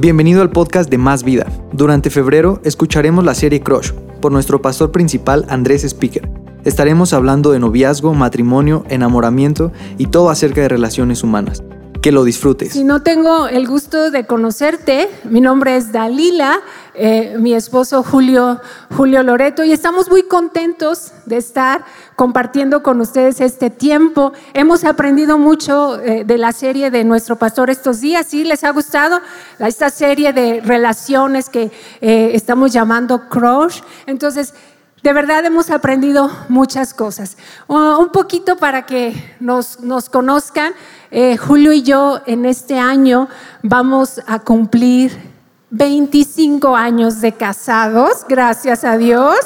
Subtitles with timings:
[0.00, 1.44] Bienvenido al podcast de Más Vida.
[1.74, 3.92] Durante febrero escucharemos la serie Crush
[4.22, 6.26] por nuestro pastor principal Andrés Speaker.
[6.64, 11.62] Estaremos hablando de noviazgo, matrimonio, enamoramiento y todo acerca de relaciones humanas.
[12.00, 12.72] Que lo disfrutes.
[12.72, 16.60] Si no tengo el gusto de conocerte, mi nombre es Dalila,
[16.94, 18.58] eh, mi esposo Julio,
[18.96, 21.84] Julio Loreto, y estamos muy contentos de estar
[22.16, 24.32] compartiendo con ustedes este tiempo.
[24.54, 28.28] Hemos aprendido mucho eh, de la serie de nuestro pastor estos días.
[28.28, 29.20] ¿Sí les ha gustado
[29.58, 33.82] esta serie de relaciones que eh, estamos llamando Crush?
[34.06, 34.54] Entonces,
[35.02, 37.36] de verdad hemos aprendido muchas cosas.
[37.68, 40.74] un poquito para que nos, nos conozcan,
[41.10, 43.28] eh, Julio y yo en este año
[43.62, 45.30] vamos a cumplir
[45.70, 49.36] 25 años de casados, gracias a Dios.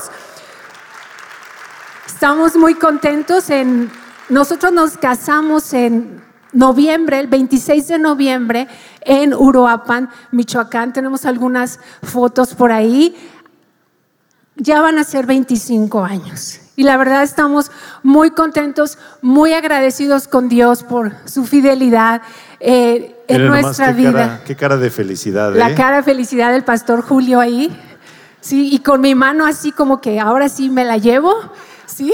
[2.06, 3.91] Estamos muy contentos en,
[4.28, 6.22] nosotros nos casamos en
[6.52, 8.69] noviembre, el 26 de noviembre,
[9.00, 10.92] en Uruapan, Michoacán.
[10.92, 13.14] Tenemos algunas fotos por ahí
[14.56, 16.61] ya van a ser 25 años.
[16.77, 17.70] Y la verdad estamos
[18.03, 22.22] muy contentos, muy agradecidos con Dios por su fidelidad
[22.61, 24.42] eh, en nuestra vida.
[24.44, 25.55] qué cara de felicidad.
[25.55, 25.75] La ¿eh?
[25.75, 27.77] cara de felicidad del pastor Julio ahí.
[28.41, 31.33] Sí, y con mi mano así como que ahora sí me la llevo.
[31.86, 32.12] ¿sí?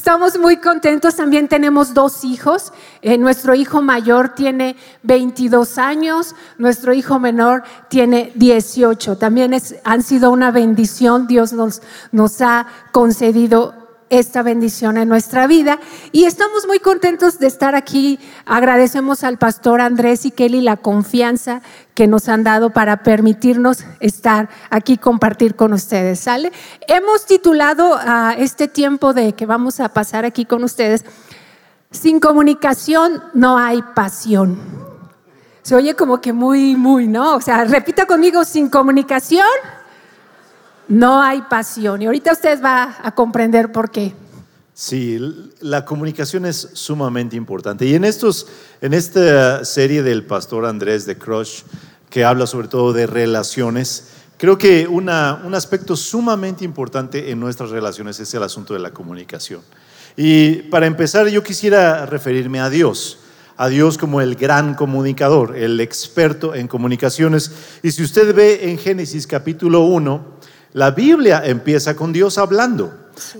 [0.00, 2.72] Estamos muy contentos, también tenemos dos hijos.
[3.02, 9.18] Eh, nuestro hijo mayor tiene 22 años, nuestro hijo menor tiene 18.
[9.18, 13.74] También es, han sido una bendición, Dios nos, nos ha concedido
[14.10, 15.78] esta bendición en nuestra vida.
[16.12, 18.18] Y estamos muy contentos de estar aquí.
[18.44, 21.62] Agradecemos al pastor Andrés y Kelly la confianza
[21.94, 26.20] que nos han dado para permitirnos estar aquí compartir con ustedes.
[26.20, 26.52] ¿Sale?
[26.86, 31.04] Hemos titulado a este tiempo de que vamos a pasar aquí con ustedes,
[31.92, 34.60] Sin comunicación no hay pasión.
[35.62, 37.34] Se oye como que muy, muy, ¿no?
[37.34, 39.46] O sea, repita conmigo, sin comunicación
[40.90, 42.02] no hay pasión.
[42.02, 44.12] Y ahorita usted va a comprender por qué.
[44.74, 45.18] Sí,
[45.60, 47.86] la comunicación es sumamente importante.
[47.86, 48.46] Y en, estos,
[48.80, 51.62] en esta serie del pastor Andrés de Crush,
[52.08, 57.70] que habla sobre todo de relaciones, creo que una, un aspecto sumamente importante en nuestras
[57.70, 59.60] relaciones es el asunto de la comunicación.
[60.16, 63.18] Y para empezar, yo quisiera referirme a Dios
[63.60, 67.52] a Dios como el gran comunicador, el experto en comunicaciones.
[67.82, 70.39] Y si usted ve en Génesis capítulo 1,
[70.72, 72.92] la Biblia empieza con Dios hablando.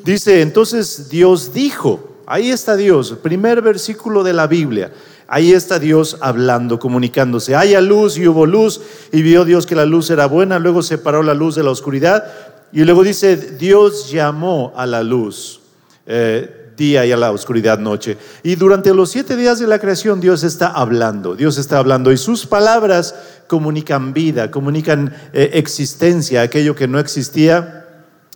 [0.05, 4.93] Dice, entonces Dios dijo, ahí está Dios, primer versículo de la Biblia.
[5.33, 7.55] Ahí está Dios hablando, comunicándose.
[7.55, 8.81] Haya luz y hubo luz
[9.13, 12.25] y vio Dios que la luz era buena, luego separó la luz de la oscuridad
[12.73, 15.61] y luego dice, Dios llamó a la luz.
[16.07, 18.17] Eh, día y a la oscuridad noche.
[18.43, 22.17] Y durante los siete días de la creación Dios está hablando, Dios está hablando y
[22.17, 23.15] sus palabras
[23.47, 27.77] comunican vida, comunican eh, existencia, aquello que no existía.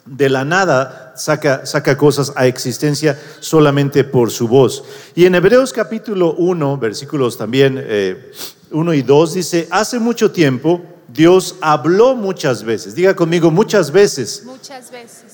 [0.06, 4.84] De la nada saca, saca cosas a existencia solamente por su voz.
[5.14, 8.30] Y en Hebreos capítulo 1, versículos también eh,
[8.70, 12.94] 1 y 2 dice, hace mucho tiempo Dios habló muchas veces.
[12.94, 14.42] Diga conmigo, muchas veces.
[14.44, 15.33] Muchas veces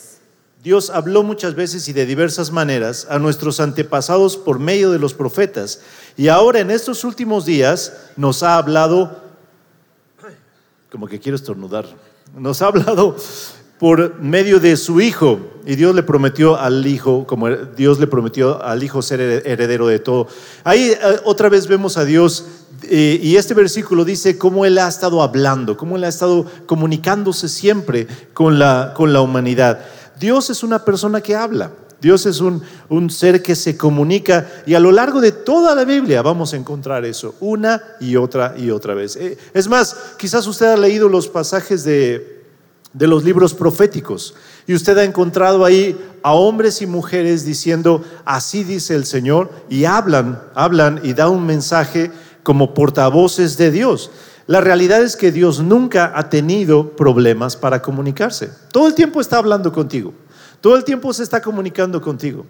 [0.63, 5.15] Dios habló muchas veces y de diversas maneras a nuestros antepasados por medio de los
[5.15, 5.81] profetas.
[6.19, 9.23] Y ahora en estos últimos días nos ha hablado,
[10.93, 11.87] como que quiero estornudar,
[12.37, 13.17] nos ha hablado
[13.79, 15.41] por medio de su Hijo.
[15.65, 19.99] Y Dios le prometió al Hijo, como Dios le prometió al Hijo ser heredero de
[19.99, 20.29] todo.
[20.63, 22.45] Ahí eh, otra vez vemos a Dios
[22.83, 27.49] eh, y este versículo dice cómo Él ha estado hablando, cómo Él ha estado comunicándose
[27.49, 29.81] siempre con la, con la humanidad.
[30.21, 31.73] Dios es una persona que habla.
[32.01, 36.23] Dios es un, ser que se comunica y a lo largo de toda la Biblia
[36.23, 39.17] vamos a encontrar eso una y otra y otra vez.
[39.17, 42.43] Eh, es más, quizás usted ha leído los pasajes de,
[42.93, 44.35] de los libros proféticos
[44.67, 49.85] y usted ha encontrado ahí a hombres y mujeres diciendo, así dice el Señor, y
[49.85, 52.11] hablan, hablan y da un mensaje
[52.43, 54.11] como portavoces de Dios.
[54.51, 58.51] La realidad es que Dios nunca ha tenido problemas para comunicarse.
[58.73, 60.13] Todo el tiempo está hablando contigo.
[60.61, 62.45] Todo el tiempo se está comunicando contigo.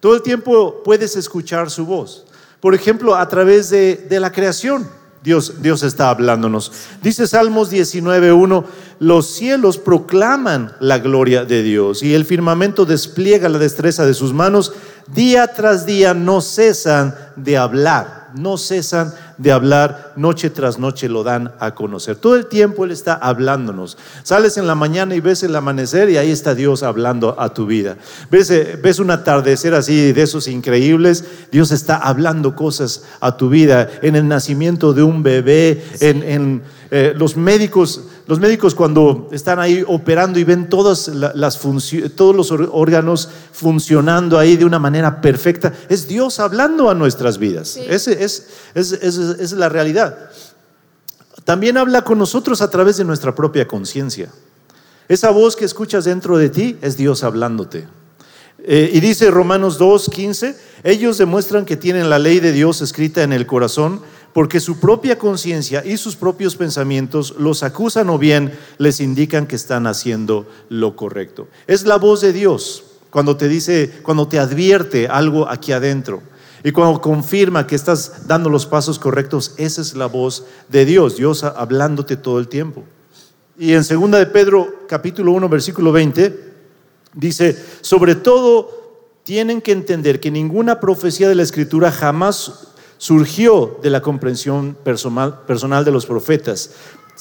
[0.00, 2.24] Todo el tiempo puedes escuchar su voz.
[2.58, 4.88] Por ejemplo, a través de, la creación.
[5.22, 6.72] Dios, Dios está hablándonos.
[7.02, 8.64] Dice Salmos 19.1,
[9.00, 14.32] los cielos proclaman la gloria de Dios y el firmamento despliega la destreza de sus
[14.32, 14.72] manos.
[15.14, 21.22] Día tras día no cesan de hablar no cesan de hablar, noche tras noche lo
[21.22, 22.16] dan a conocer.
[22.16, 23.96] Todo el tiempo Él está hablándonos.
[24.22, 27.66] Sales en la mañana y ves el amanecer y ahí está Dios hablando a tu
[27.66, 27.96] vida.
[28.30, 33.48] Ves, eh, ves un atardecer así de esos increíbles, Dios está hablando cosas a tu
[33.48, 33.88] vida.
[34.02, 39.84] En el nacimiento de un bebé, en, eh, los médicos los médicos cuando están ahí
[39.86, 41.60] operando y ven todas las
[42.16, 47.76] todos los órganos funcionando ahí de una manera perfecta, es Dios hablando a nuestras vidas.
[47.76, 50.30] Esa es, es la realidad.
[51.44, 54.32] También habla con nosotros a través de nuestra propia conciencia.
[55.08, 57.86] Esa voz que escuchas dentro de ti es Dios hablándote.
[58.58, 63.22] Eh, y dice Romanos 2, 15, ellos demuestran que tienen la ley de Dios escrita
[63.22, 64.00] en el corazón
[64.36, 69.56] porque su propia conciencia y sus propios pensamientos los acusan o bien les indican que
[69.56, 71.48] están haciendo lo correcto.
[71.66, 76.22] Es la voz de Dios cuando te dice, cuando te advierte algo aquí adentro.
[76.62, 81.16] Y cuando confirma que estás dando los pasos correctos, esa es la voz de Dios,
[81.16, 82.84] Dios hablándote todo el tiempo.
[83.58, 86.52] Y en 2 de Pedro capítulo 1 versículo 20
[87.14, 93.90] dice, sobre todo tienen que entender que ninguna profecía de la escritura jamás surgió de
[93.90, 96.70] la comprensión personal, personal de los profetas,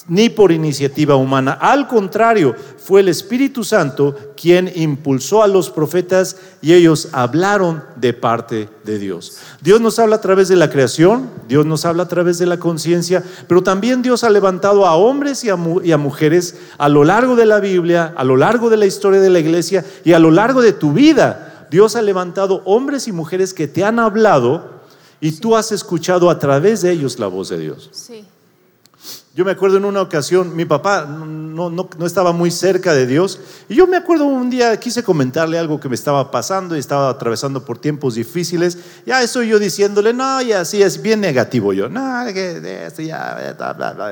[0.07, 1.54] ni por iniciativa humana.
[1.54, 8.13] Al contrario, fue el Espíritu Santo quien impulsó a los profetas y ellos hablaron de
[8.13, 9.38] parte de Dios.
[9.62, 12.60] Dios nos habla a través de la creación, Dios nos habla a través de la
[12.60, 17.04] conciencia, pero también Dios ha levantado a hombres y a, y a, mujeres a lo
[17.04, 20.19] largo de la Biblia, a lo largo de la historia de la iglesia y a
[20.19, 21.68] lo largo de tu vida.
[21.72, 24.75] Dios ha levantado hombres y mujeres que te han hablado
[25.20, 27.90] y tú has escuchado a través de ellos la voz de Dios.
[27.92, 28.26] Sí.
[29.36, 33.06] Yo me acuerdo en una ocasión, mi papá no, no, no, estaba muy cerca de
[33.06, 36.80] Dios, y yo me acuerdo un día, quise comentarle algo que me estaba pasando y
[36.80, 41.74] estaba atravesando por tiempos difíciles, ya estoy yo diciéndole, no, ya sí, es bien negativo
[41.74, 43.56] yo, no, que esto ya,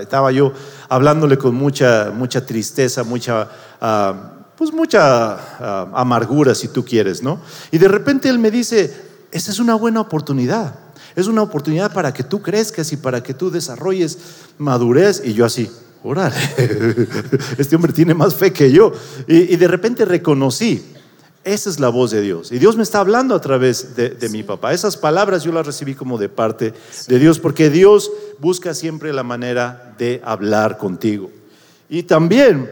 [0.01, 0.51] estaba yo
[0.89, 3.49] hablándole con mucha, mucha tristeza, mucha...
[3.79, 7.41] Ah, pues mucha ah, amargura si tú quieres, ¿no?
[7.71, 8.95] Y de repente él me dice,
[9.31, 10.75] esta es una buena oportunidad.
[11.15, 14.17] Es una oportunidad para que tú crezcas y para que tú desarrolles
[14.57, 15.21] madurez.
[15.23, 15.69] Y yo así,
[16.03, 16.35] órale,
[17.57, 18.91] este hombre tiene más fe que yo.
[19.27, 20.83] Y, de repente reconocí,
[21.43, 22.51] esa es la voz de Dios.
[22.51, 24.73] Y Dios me está hablando a través de, mi papá.
[24.73, 26.73] Esas palabras yo las recibí como de parte
[27.07, 31.29] de Dios, porque Dios busca siempre la manera de hablar contigo.
[31.89, 32.69] Y también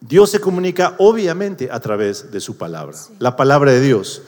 [0.00, 4.22] Dios se comunica obviamente a través de su palabra, la palabra de Dios.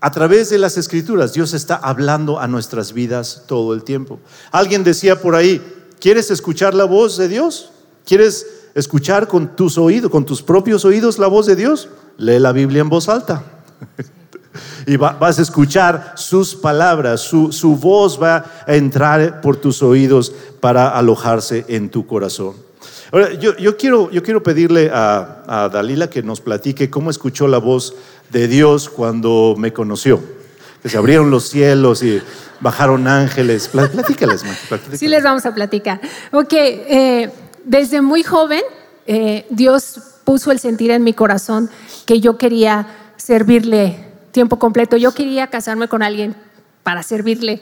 [0.00, 4.18] A través de las escrituras, Dios está hablando a nuestras vidas todo el tiempo.
[4.50, 5.60] Alguien decía por ahí,
[6.00, 7.70] ¿quieres escuchar la voz de Dios?
[8.06, 11.88] ¿Quieres escuchar con tus oídos, con tus propios oídos la voz de Dios?
[12.16, 13.44] Lee la Biblia en voz alta.
[14.86, 20.96] y vas a escuchar sus palabras, su, voz va a entrar por tus oídos para
[20.96, 22.54] alojarse en tu corazón.
[23.12, 27.58] Ahora, yo, quiero, yo quiero pedirle a, a Dalila que nos platique cómo escuchó la
[27.58, 27.94] voz
[28.30, 30.20] de Dios cuando me conoció.
[30.82, 32.22] Que se abrieron los cielos y
[32.60, 33.68] bajaron ángeles.
[33.68, 34.44] Platícales,
[34.94, 36.00] Sí, les vamos a platicar.
[36.32, 37.30] Ok, eh,
[37.64, 38.62] desde muy joven,
[39.06, 41.68] eh, Dios puso el sentir en mi corazón
[42.06, 42.86] que yo quería
[43.16, 44.96] servirle tiempo completo.
[44.96, 46.36] Yo quería casarme con alguien
[46.84, 47.60] para servirle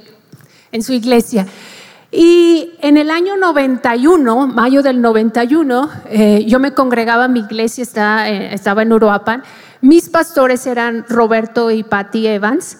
[0.73, 1.47] en su iglesia.
[2.11, 8.29] Y en el año 91, mayo del 91, eh, yo me congregaba, mi iglesia está,
[8.29, 9.43] estaba en Uruapan,
[9.83, 12.79] mis pastores eran Roberto y Patty Evans.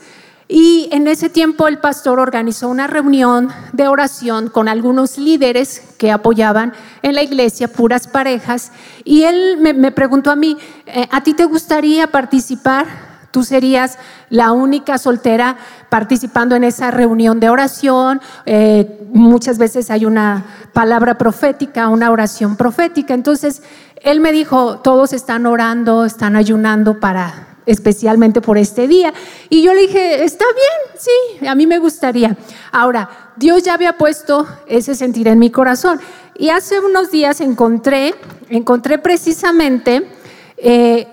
[0.51, 6.11] Y en ese tiempo el pastor organizó una reunión de oración con algunos líderes que
[6.11, 8.73] apoyaban en la iglesia, puras parejas.
[9.05, 10.57] Y él me, preguntó a mí,
[10.87, 13.08] eh, ¿a ti te gustaría participar?
[13.31, 13.99] Tú serías
[14.31, 15.57] la única soltera
[15.91, 18.21] participando en esa reunión de oración.
[18.47, 23.15] Eh, muchas veces hay una palabra profética, una oración profética.
[23.15, 23.63] Entonces,
[24.03, 29.13] él me dijo, todos están orando, están ayunando para especialmente por este día.
[29.51, 32.37] Y yo le dije, está bien, sí, a mí me gustaría.
[32.73, 36.01] Ahora, Dios ya había puesto ese sentir en mi corazón.
[36.35, 38.15] Y hace unos días encontré,
[38.49, 40.09] encontré precisamente,
[40.57, 41.07] eh,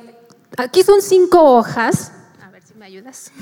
[0.58, 3.32] aquí son cinco hojas, a ver si me ayudas.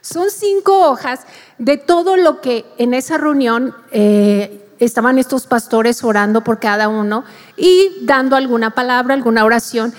[0.00, 1.22] Son cinco hojas
[1.58, 7.24] de todo lo que en esa reunión eh, estaban estos pastores orando por cada uno
[7.56, 9.92] y dando alguna palabra, alguna oración.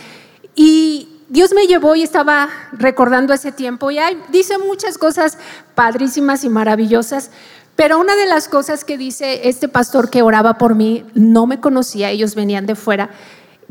[0.55, 3.98] Y Dios me llevó y estaba recordando ese tiempo y
[4.29, 5.38] dice muchas cosas
[5.75, 7.31] padrísimas y maravillosas,
[7.75, 11.60] pero una de las cosas que dice este pastor que oraba por mí, no me
[11.60, 13.10] conocía, ellos venían de fuera,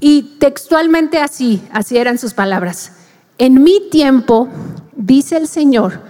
[0.00, 2.92] y textualmente así, así eran sus palabras.
[3.38, 4.48] En mi tiempo,
[4.94, 6.00] dice el Señor,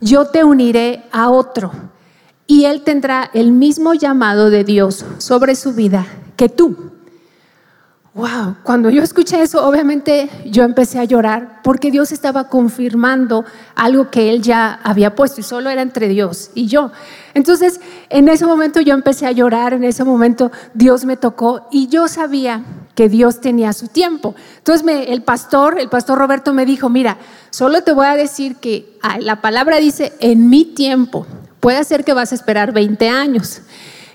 [0.00, 1.72] yo te uniré a otro
[2.46, 6.92] y él tendrá el mismo llamado de Dios sobre su vida que tú.
[8.14, 14.08] Wow, cuando yo escuché eso, obviamente yo empecé a llorar porque Dios estaba confirmando algo
[14.08, 16.92] que Él ya había puesto y solo era entre Dios y yo.
[17.34, 21.88] Entonces, en ese momento yo empecé a llorar, en ese momento Dios me tocó y
[21.88, 22.62] yo sabía
[22.94, 24.34] que Dios tenía su tiempo.
[24.58, 27.18] Entonces, el pastor, el pastor Roberto me dijo, mira,
[27.50, 31.26] solo te voy a decir que ah, la palabra dice en mi tiempo.
[31.60, 33.62] Puede ser que vas a esperar 20 años.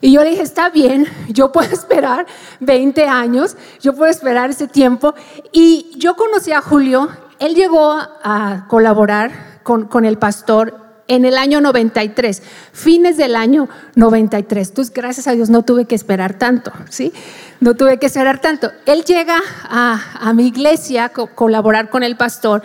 [0.02, 2.26] Y yo le dije, está bien, yo puedo esperar
[2.62, 5.14] 20 años, yo puedo esperar ese tiempo.
[5.52, 7.10] Y yo conocí a Julio,
[7.40, 13.68] él llegó a colaborar con, con el pastor en el año 93, fines del año
[13.96, 14.70] 93.
[14.70, 17.12] Entonces, gracias a Dios no tuve que esperar tanto, ¿sí?
[17.60, 18.72] No tuve que esperar tanto.
[18.86, 22.64] Él llega a, mi iglesia a colaborar con el pastor,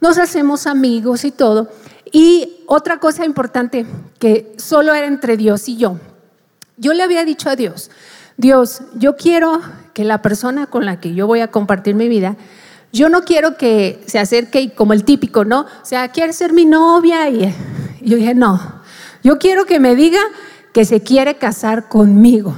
[0.00, 1.70] nos hacemos amigos y todo.
[2.10, 3.86] Y otra cosa importante
[4.18, 5.98] que solo era entre Dios y yo,
[6.76, 7.90] yo le había dicho a Dios,
[8.36, 9.60] Dios, yo quiero
[9.92, 12.36] que la persona con la que yo voy a compartir mi vida,
[12.92, 15.60] yo no quiero que se acerque como el típico, ¿no?
[15.60, 17.54] O sea, quiere ser mi novia y,
[18.00, 18.82] yo dije, no,
[19.22, 20.20] yo quiero que me diga
[20.72, 22.54] que se quiere casar conmigo.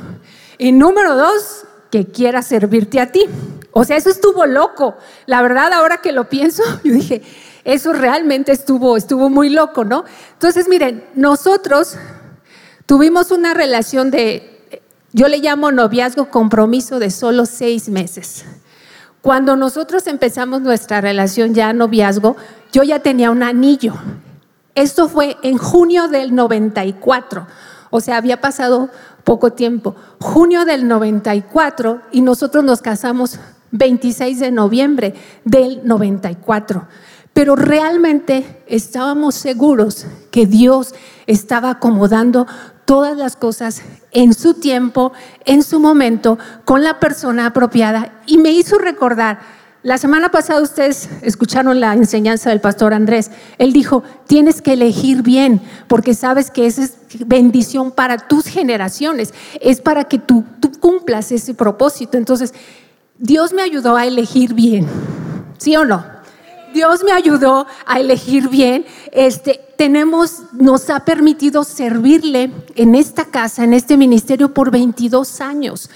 [0.58, 1.63] Y número dos,
[1.94, 3.24] que quiera servirte a ti.
[3.70, 4.96] O sea, eso estuvo loco.
[5.26, 7.22] La verdad, ahora que lo pienso, yo dije,
[7.62, 10.04] eso realmente estuvo, estuvo muy loco, ¿no?
[10.32, 11.94] Entonces, miren, nosotros
[12.84, 14.82] tuvimos una relación de,
[15.12, 18.44] yo le llamo noviazgo compromiso de solo seis meses.
[19.22, 22.36] Cuando nosotros empezamos nuestra relación ya noviazgo,
[22.72, 23.94] yo ya tenía un anillo.
[24.74, 27.46] Esto fue en junio del 94,
[27.90, 28.90] o sea, había pasado
[29.24, 29.96] poco tiempo.
[30.20, 33.40] Junio del 94 y nosotros nos casamos
[33.72, 35.14] 26 de noviembre
[35.44, 36.86] del 94
[37.34, 40.94] pero realmente estábamos seguros que Dios
[41.26, 42.46] estaba acomodando
[42.84, 45.12] todas las cosas en su tiempo,
[45.44, 48.22] en su momento, con la persona apropiada.
[48.26, 49.40] Y me hizo recordar,
[49.84, 53.30] la semana pasada ustedes escucharon la enseñanza del pastor Andrés.
[53.58, 59.34] Él dijo, tienes que elegir bien, porque sabes que esa es bendición para tus generaciones,
[59.60, 62.16] es para que tú, tú cumplas ese propósito.
[62.16, 62.54] Entonces,
[63.18, 64.86] Dios me ayudó a elegir bien,
[65.58, 66.02] ¿sí o no?
[66.72, 68.86] Dios me ayudó a elegir bien.
[69.12, 75.90] Este, tenemos, nos ha permitido servirle en esta casa, en este ministerio por 22 años.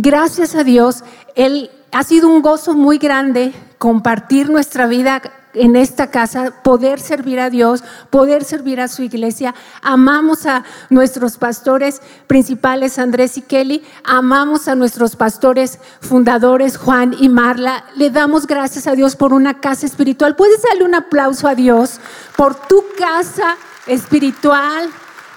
[0.00, 1.02] Gracias a Dios,
[1.34, 5.20] Él ha sido un gozo muy grande compartir nuestra vida
[5.54, 9.56] en esta casa, poder servir a Dios, poder servir a su iglesia.
[9.82, 13.82] Amamos a nuestros pastores principales, Andrés y Kelly.
[14.04, 17.84] Amamos a nuestros pastores fundadores, Juan y Marla.
[17.96, 20.36] Le damos gracias a Dios por una casa espiritual.
[20.36, 21.98] ¿Puedes darle un aplauso a Dios
[22.36, 23.56] por tu casa
[23.88, 24.90] espiritual,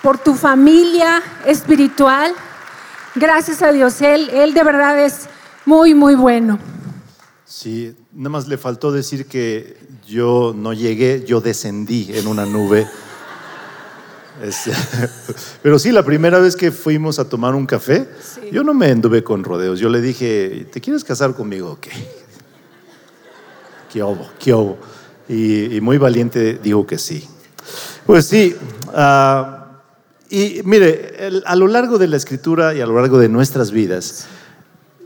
[0.03, 2.31] por tu familia espiritual?
[3.15, 4.01] Gracias a Dios.
[4.01, 5.27] Él, él de verdad es
[5.65, 6.59] muy, muy bueno.
[7.45, 9.77] Sí, nada más le faltó decir que
[10.07, 12.87] yo no llegué, yo descendí en una nube.
[15.61, 18.07] pero sí, la primera vez que fuimos a tomar un café,
[18.51, 19.79] yo no me anduve con rodeos.
[19.79, 21.77] Yo le dije, ¿te quieres casar conmigo?
[21.79, 21.91] ¿Qué?
[23.91, 24.29] ¿Qué obo?
[24.39, 24.55] ¿Qué?
[25.29, 27.27] Y, muy valiente dijo que sí.
[28.05, 28.55] Pues sí.
[28.93, 29.60] Ah,
[30.31, 34.27] y mire, a lo largo de la escritura y a lo largo de nuestras vidas,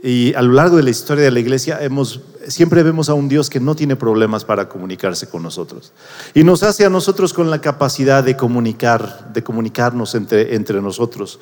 [0.02, 3.28] y a lo largo de la historia de la iglesia hemos siempre vemos a un
[3.28, 5.94] Dios que no tiene problemas para comunicarse con nosotros.
[6.34, 11.40] Y nos hace a nosotros con la capacidad de comunicar, de comunicarnos entre, entre nosotros.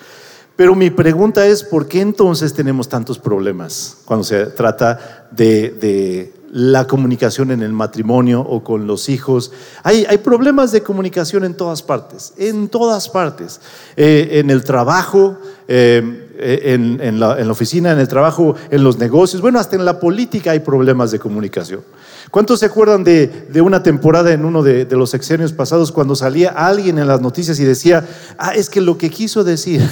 [0.55, 6.85] Pero mi pregunta es, ¿por qué entonces tenemos tantos problemas cuando se trata de, la
[6.85, 9.51] comunicación en el matrimonio o con los hijos?
[9.81, 13.59] Hay, hay problemas de comunicación en todas partes, en todas partes.
[13.97, 19.41] Eh, en el trabajo, eh, eh, en, la, oficina, en el trabajo, en los negocios,
[19.41, 21.81] bueno, hasta en la política hay problemas de comunicación.
[22.29, 26.99] ¿Cuántos se acuerdan de, una temporada en uno de, los sexenios pasados cuando salía alguien
[26.99, 28.07] en las noticias y decía,
[28.37, 29.81] ah, es que lo que quiso decir.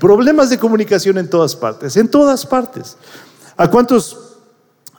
[0.00, 2.96] problemas de comunicación en todas partes, en todas partes.
[3.56, 4.23] ¿A cuántos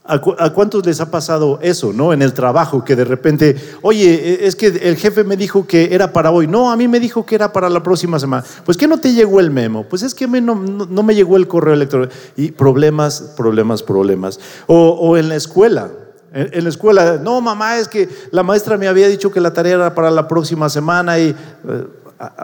[0.08, 2.14] ¿A, cuántos les ha pasado eso, no?
[2.14, 5.96] En el trabajo, que de repente, oye, e, es que el jefe me dijo que
[5.96, 6.46] era para hoy.
[6.46, 8.44] No, a mí me dijo que era para la próxima semana.
[8.66, 9.84] Pues que no te llegó el memo.
[9.90, 12.14] Pues es que no, no, me llegó el correo electrónico.
[12.38, 14.40] Y problemas, problemas, problemas.
[14.68, 15.90] O, en la escuela.
[16.32, 19.74] En, la escuela, no, mamá, es que la maestra me había dicho que la tarea
[19.74, 21.30] era para la próxima semana y...
[21.30, 21.36] Eh,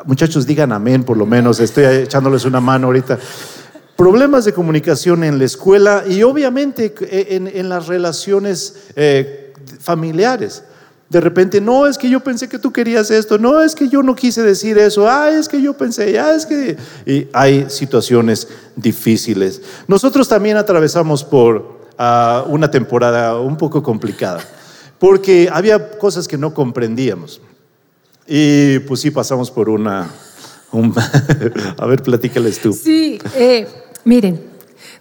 [0.06, 1.60] muchachos, digan amén por lo menos.
[1.60, 3.20] Estoy echándoles una mano ahorita
[4.02, 6.92] problemas de comunicación en la escuela y obviamente
[7.38, 10.64] en, las relaciones eh, familiares.
[11.08, 14.02] De repente, no, es que yo pensé que tú querías esto, no, es que yo
[14.02, 16.78] no quise decir eso, ah, es que yo pensé, ah, es que...
[17.06, 19.62] Y hay situaciones difíciles.
[19.88, 24.40] Nosotros también atravesamos por ah, una temporada un poco complicada,
[24.98, 27.40] porque había cosas que no comprendíamos.
[28.26, 30.10] Y pues sí, pasamos por una...
[31.78, 32.74] a ver, platícales tú.
[32.74, 33.68] Sí, eh,
[34.06, 34.52] miren,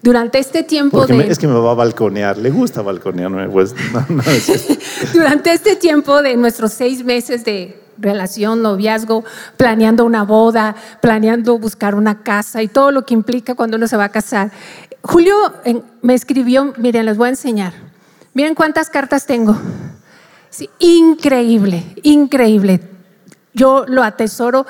[0.03, 1.27] durante este tiempo de...
[1.29, 3.49] es que me va a balconear, le gusta balconearme.
[3.49, 3.75] Pues,
[5.13, 9.25] Durante este tiempo de nuestros seis meses de relación, noviazgo,
[9.57, 13.97] planeando una boda, planeando buscar una casa y todo lo que implica cuando uno se
[13.97, 14.51] va a casar.
[15.03, 15.35] Julio
[16.03, 17.73] me escribió, miren, les voy a enseñar.
[18.33, 19.57] Miren cuántas cartas tengo.
[20.51, 22.81] Sí, increíble, increíble.
[23.53, 24.67] Yo lo atesoro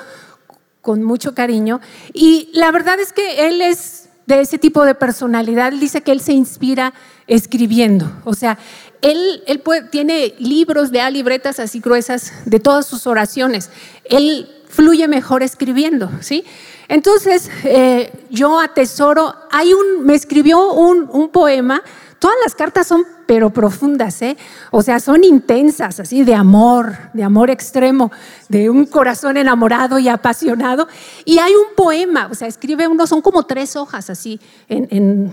[0.81, 1.79] con mucho cariño
[2.13, 4.00] y la verdad es que él es
[4.35, 6.93] de ese tipo de personalidad, dice que él se inspira
[7.27, 8.11] escribiendo.
[8.23, 8.57] O sea,
[9.01, 13.69] él, él tiene libros, de libretas así gruesas de todas sus oraciones.
[14.05, 16.45] Él fluye mejor escribiendo, ¿sí?
[16.87, 21.83] Entonces, eh, yo atesoro, hay un, me escribió un, un poema
[22.21, 24.35] Todas las cartas son pero profundas, ¿eh?
[24.71, 28.11] O sea, son intensas, así de amor, de amor extremo,
[28.49, 30.89] de un corazón enamorado y apasionado.
[31.23, 35.31] Y hay un poema, o sea, escribe uno, son como tres hojas así, en,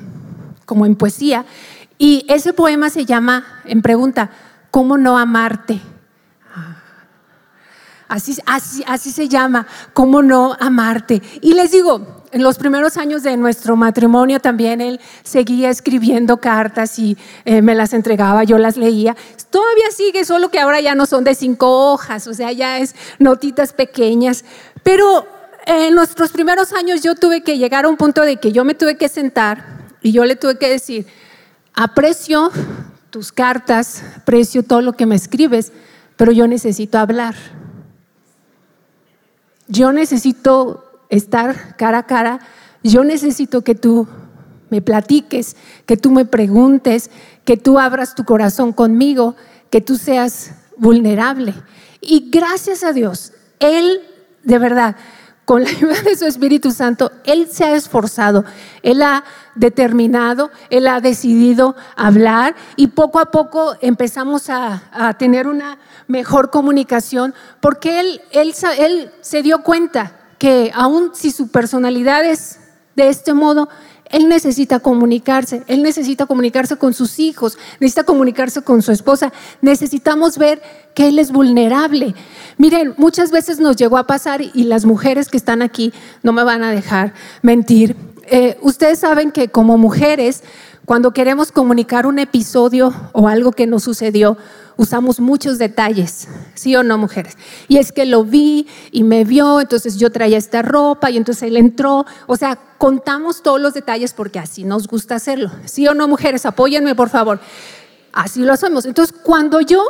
[0.65, 1.45] como en poesía.
[1.99, 4.31] Y ese poema se llama, en pregunta,
[4.71, 5.81] ¿cómo no amarte?
[8.09, 11.21] Así, se llama, ¿cómo no amarte?
[11.43, 16.99] Y les digo, en los primeros años de nuestro matrimonio también él seguía escribiendo cartas
[16.99, 19.15] y eh, me las entregaba, yo las leía.
[19.51, 22.95] Todavía sigue, solo que ahora ya no son de cinco hojas, o sea, ya es
[23.19, 24.43] notitas pequeñas.
[24.83, 25.27] Pero
[25.67, 28.75] en nuestros primeros años yo tuve que llegar a un punto de que yo me
[28.75, 29.65] tuve que sentar
[30.01, 31.07] y yo le tuve que decir,
[31.75, 32.51] aprecio
[33.11, 35.73] tus cartas, aprecio todo lo que me escribes,
[36.17, 37.35] pero yo necesito hablar.
[39.69, 42.41] Yo necesito estar cara a cara,
[42.83, 44.09] yo necesito que tú
[44.71, 45.57] me platiques,
[45.87, 47.11] que tú me preguntes,
[47.45, 49.37] que tú abras tu corazón conmigo,
[49.71, 51.55] que tú seas vulnerable.
[52.01, 54.01] Y gracias a Dios, Él,
[54.43, 54.97] de verdad,
[55.49, 58.45] con la ayuda de su Espíritu Santo, Él se ha esforzado,
[58.83, 65.79] Él ha determinado, Él ha decidido hablar y poco a poco empezamos a, tener una
[66.07, 72.59] mejor comunicación porque él, él, él se dio cuenta que aun si su personalidad es
[72.95, 73.71] de este modo,
[74.11, 79.33] él necesita comunicarse, él necesita comunicarse con sus hijos, necesita comunicarse con su esposa.
[79.61, 80.63] Necesitamos ver
[80.95, 82.15] que él es vulnerable.
[82.57, 85.93] Miren, muchas veces nos llegó a pasar y las mujeres que están aquí
[86.23, 87.97] no me van a dejar mentir.
[88.27, 90.43] Eh, ustedes saben que como mujeres,
[90.85, 94.39] cuando queremos comunicar un episodio o algo que nos sucedió,
[94.79, 97.37] usamos muchos detalles, ¿sí o no, mujeres?
[97.67, 101.43] Y es que lo vi y me vio, entonces yo traía esta ropa y entonces
[101.43, 102.07] él entró.
[102.29, 105.51] O sea, contamos todos los detalles porque así nos gusta hacerlo.
[105.67, 106.47] ¿Sí o no, mujeres?
[106.47, 107.41] Apóyenme, por favor.
[108.13, 108.87] Así lo hacemos.
[108.87, 109.83] Entonces, cuando yo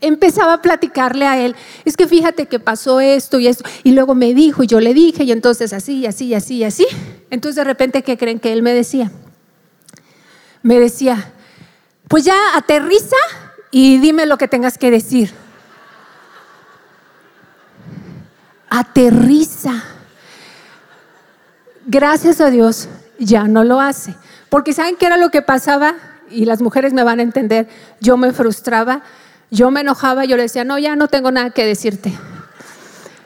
[0.00, 4.16] empezaba a platicarle a él, es que fíjate que pasó esto y esto, y luego
[4.16, 6.86] me dijo y yo le dije, y entonces así, así, así, así.
[7.30, 9.12] Entonces, de repente, ¿qué creen que él me decía?
[10.62, 11.32] Me decía,
[12.08, 13.16] pues ya aterriza
[13.76, 15.32] y dime lo que tengas que decir.
[18.70, 19.82] Aterriza.
[21.84, 24.14] Gracias a Dios ya no lo hace.
[24.48, 25.96] Porque ¿saben qué era lo que pasaba?
[26.30, 27.66] Y las mujeres me van a entender.
[27.98, 29.02] Yo me frustraba,
[29.50, 32.12] yo me enojaba, yo le decía, no, ya no tengo nada que decirte.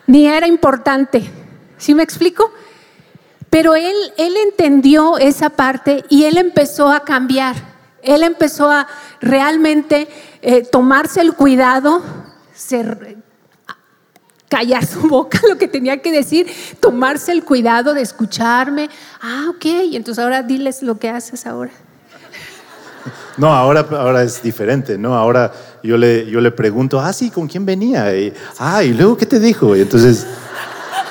[0.07, 1.31] Ni era importante.
[1.77, 2.51] ¿Sí me explico?
[3.51, 7.55] Pero él, él entendió esa parte y él empezó a cambiar.
[8.03, 8.87] Él empezó a
[9.21, 10.09] realmente
[10.43, 12.03] eh, tomarse el cuidado,
[14.49, 16.47] callar su boca lo que tenía que decir,
[16.81, 18.89] tomarse el cuidado de escucharme.
[19.21, 21.71] Ah, ok, entonces ahora diles lo que haces ahora.
[23.37, 25.15] No, ahora, ahora es diferente, ¿no?
[25.15, 28.15] Ahora yo le, yo le pregunto, ah, sí, ¿con quién venía?
[28.17, 29.77] Y, ah, y luego, ¿qué te dijo?
[29.77, 30.27] Y entonces,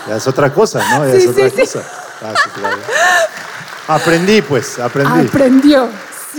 [0.08, 1.08] ya es otra cosa, ¿no?
[1.08, 1.84] Ya es otra cosa.
[3.88, 5.28] Ah, aprendí, pues, aprendí.
[5.28, 5.88] Aprendió.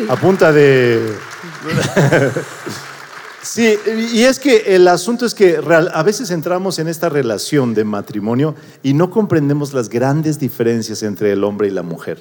[0.09, 1.16] A punta de...
[3.42, 3.77] sí,
[4.12, 5.61] y es que el asunto es que
[5.92, 11.33] a veces entramos en esta relación de matrimonio y no comprendemos las grandes diferencias entre
[11.33, 12.18] el hombre y la mujer.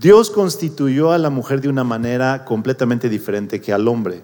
[0.00, 4.22] Dios constituyó a la mujer de una manera completamente diferente que al hombre.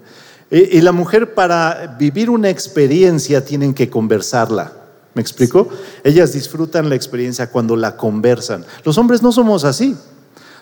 [0.51, 4.73] Y, la mujer para vivir una experiencia tienen que conversarla.
[5.15, 5.69] ¿Me explico?
[6.05, 8.67] Ellas disfrutan la experiencia cuando la conversan.
[8.85, 9.97] Los hombres no somos así.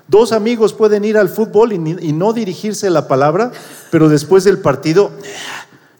[0.08, 3.52] Dos amigos pueden ir al fútbol y, no dirigirse la palabra,
[3.90, 5.12] pero después del partido,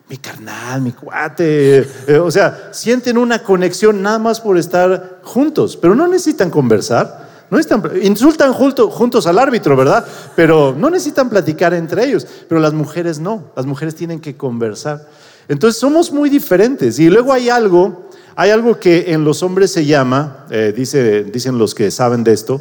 [0.09, 1.87] mi carnal, mi cuate.
[2.09, 7.31] Eh, o sea, sienten una conexión nada más por estar juntos, pero no necesitan conversar.
[7.51, 7.59] No
[8.01, 10.07] insultan juntos al árbitro, ¿verdad?
[10.37, 12.25] Pero no necesitan platicar entre ellos.
[12.49, 13.51] Pero las mujeres no.
[13.57, 15.05] Las mujeres tienen que conversar.
[15.49, 17.01] Entonces somos muy diferentes.
[17.01, 21.59] Y luego hay algo, hay algo que en los hombres se llama, eh, dice, dicen
[21.59, 22.61] los que saben de esto,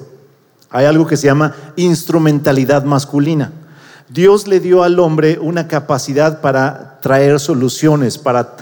[0.70, 3.52] hay algo que se llama instrumentalidad masculina.
[4.10, 8.56] Dios le dio al hombre una capacidad para traer soluciones, para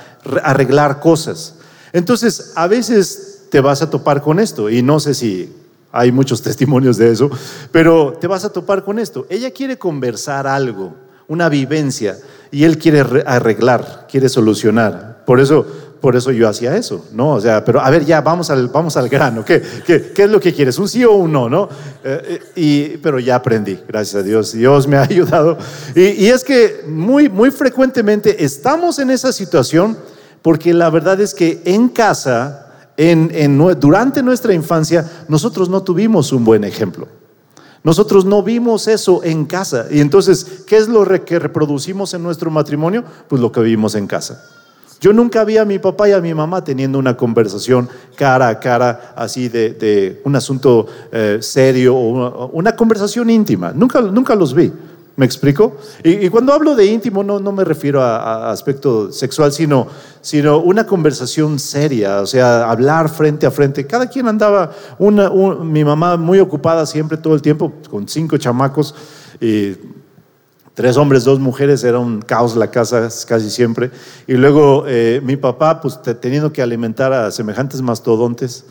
[0.44, 1.56] arreglar cosas.
[1.94, 5.54] Entonces, a veces te vas a topar con esto, y no sé si
[5.92, 7.30] hay muchos testimonios de eso,
[7.72, 9.26] pero te vas a topar con esto.
[9.30, 10.96] Ella quiere conversar algo,
[11.28, 12.18] una vivencia,
[12.52, 15.24] y él quiere arreglar, quiere solucionar.
[15.26, 15.66] Por eso
[16.00, 17.34] por eso yo hacía eso, ¿no?
[17.34, 19.44] O sea, pero a ver, ya, vamos al, vamos al grano.
[19.44, 20.78] ¿Qué, qué, qué es lo que quieres?
[20.78, 21.70] ¿Un sí o un no, no?
[22.04, 24.54] Eh, y, pero ya aprendí, gracias a Dios.
[24.54, 25.58] Dios me ha ayudado.
[25.96, 29.98] Y, y, es que muy, muy frecuentemente estamos en esa situación
[30.42, 36.32] porque la verdad es que en casa, en, en, durante nuestra infancia, nosotros no tuvimos
[36.32, 37.08] un buen ejemplo.
[37.84, 39.88] Nosotros no vimos eso en casa.
[39.90, 43.04] Y entonces, ¿qué es lo que reproducimos en nuestro matrimonio?
[43.28, 44.44] Pues lo que vivimos en casa.
[45.00, 48.60] Yo nunca vi a mi papá y a mi mamá teniendo una conversación cara a
[48.60, 53.72] cara, así de, un asunto eh, serio o una, conversación íntima.
[53.74, 54.72] Nunca, nunca los vi.
[55.18, 55.78] ¿Me explico?
[56.04, 59.88] Y, cuando hablo de íntimo no, no me refiero a, aspecto sexual, sino,
[60.22, 63.88] sino una conversación seria, o sea, hablar frente a frente.
[63.88, 65.32] Cada quien andaba, una,
[65.64, 68.94] mi mamá muy ocupada siempre, todo el tiempo, con cinco chamacos.
[69.42, 69.74] Y
[70.78, 73.90] tres hombres, dos mujeres, era un caos la casa casi siempre.
[74.28, 78.64] Y luego eh, mi papá, pues teniendo que alimentar a semejantes mastodontes,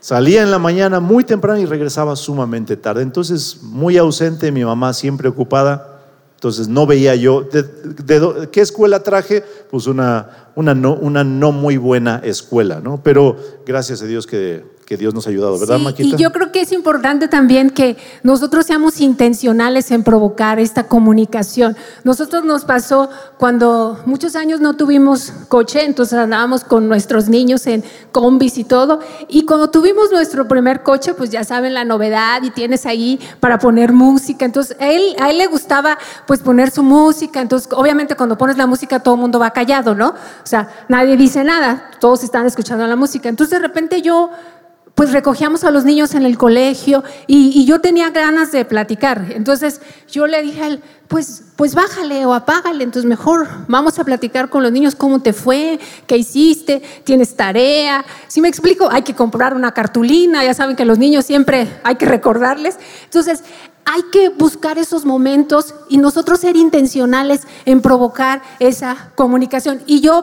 [0.00, 3.02] salía en la mañana muy temprano y regresaba sumamente tarde.
[3.02, 6.00] Entonces, muy ausente, mi mamá siempre ocupada.
[6.34, 7.42] Entonces, no veía yo.
[7.42, 9.44] ¿De, qué escuela traje?
[9.70, 13.00] Pues una, una, no, una no muy buena escuela, ¿no?
[13.04, 16.50] Pero gracias a Dios que que Dios nos ha ayudado, ¿verdad, sí, Y yo creo
[16.50, 21.76] que es importante también que nosotros seamos intencionales en provocar esta comunicación.
[22.04, 27.84] Nosotros nos pasó cuando muchos años no tuvimos coche, entonces andábamos con nuestros niños en
[28.12, 32.50] combis y todo, y cuando tuvimos nuestro primer coche, pues ya saben la novedad y
[32.50, 36.82] tienes ahí para poner música, entonces a él, a él le gustaba pues poner su
[36.82, 40.08] música, entonces obviamente cuando pones la música todo el mundo va callado, ¿no?
[40.08, 44.30] O sea, nadie dice nada, todos están escuchando la música, entonces de repente yo
[44.98, 49.26] pues recogíamos a los niños en el colegio y, yo tenía ganas de platicar.
[49.30, 49.80] Entonces
[50.10, 54.48] yo le dije a él, pues, pues bájale o apágale, entonces mejor vamos a platicar
[54.48, 58.04] con los niños cómo te fue, qué hiciste, tienes tarea.
[58.26, 61.94] Si me explico, hay que comprar una cartulina, ya saben que los niños siempre hay
[61.94, 62.76] que recordarles.
[63.04, 63.44] Entonces
[63.84, 69.80] hay que buscar esos momentos y nosotros ser intencionales en provocar esa comunicación.
[69.86, 70.22] Y yo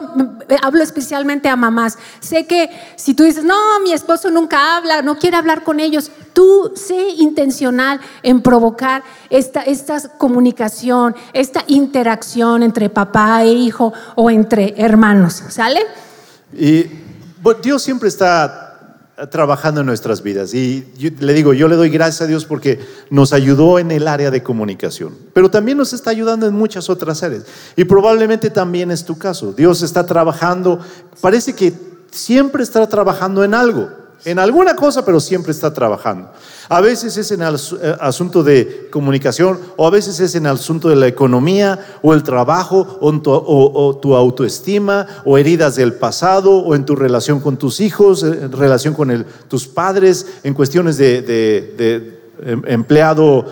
[0.62, 1.98] hablo especialmente a mamás.
[2.20, 6.12] Sé que si tú dices, no, mi esposo nunca habla, no quiere hablar con ellos,
[6.32, 14.30] tú sé intencional en provocar esta, esta comunicación, esta interacción entre papá e hijo o
[14.30, 15.42] entre hermanos.
[15.48, 15.80] ¿Sale?
[16.52, 16.86] Y
[17.62, 18.65] Dios siempre está
[19.30, 20.52] trabajando en nuestras vidas.
[20.52, 20.84] Y
[21.20, 24.42] le digo, yo le doy gracias a Dios porque nos ayudó en el área de
[24.42, 27.44] comunicación, pero también nos está ayudando en muchas otras áreas.
[27.76, 29.52] Y probablemente también es tu caso.
[29.52, 30.80] Dios está trabajando,
[31.20, 31.72] parece que
[32.10, 36.30] siempre está trabajando en algo en alguna cosa, pero siempre está trabajando.
[36.68, 40.52] A veces es en el eh, asunto de comunicación, o a veces es en el
[40.52, 46.74] asunto de la economía, o el trabajo, o, tu, autoestima, o heridas del pasado, o
[46.74, 52.18] en tu relación con tus hijos, eh, en relación con tus padres, en cuestiones de,
[52.44, 53.46] em, empleado.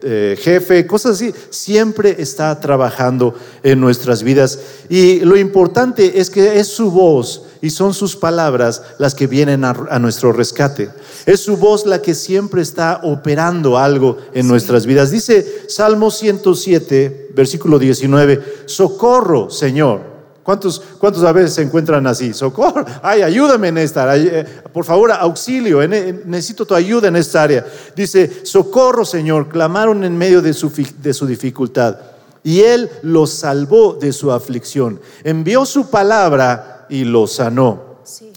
[0.00, 4.60] Eh, jefe, cosas así, siempre está trabajando en nuestras vidas.
[4.88, 9.64] Y lo importante es que es su voz y son sus palabras las que vienen
[9.64, 10.90] a, nuestro rescate.
[11.26, 15.10] Es su voz la que siempre está operando algo en nuestras vidas.
[15.10, 20.18] Dice Salmo 107, versículo 19, socorro, Señor.
[20.42, 22.32] ¿Cuántos, ¿Cuántos a veces se encuentran así?
[22.32, 24.40] Socorro, ay, ayúdame en esta, área.
[24.40, 27.66] Eh, por favor, auxilio, necesito tu ayuda en esta área.
[27.94, 31.96] Dice, socorro, Señor, clamaron en medio de su, de su dificultad
[32.42, 35.00] y Él los salvó de su aflicción.
[35.24, 37.88] Envió su palabra y los sanó.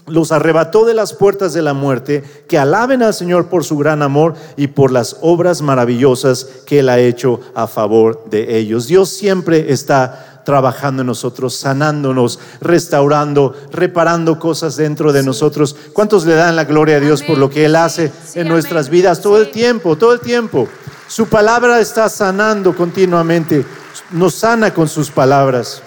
[0.06, 4.02] Los arrebató de las puertas de la muerte, que alaben al Señor por su gran
[4.02, 8.88] amor y por las obras maravillosas que Él ha hecho a favor de ellos.
[8.88, 15.76] Dios siempre está trabajando en nosotros, sanándonos, restaurando, reparando cosas dentro de nosotros.
[15.92, 19.20] ¿Cuántos le dan la gloria a Dios por lo que Él hace en nuestras vidas
[19.20, 20.68] todo el tiempo, todo el tiempo?
[21.08, 23.64] Su palabra está sanando continuamente,
[24.12, 25.82] nos sana con sus palabras.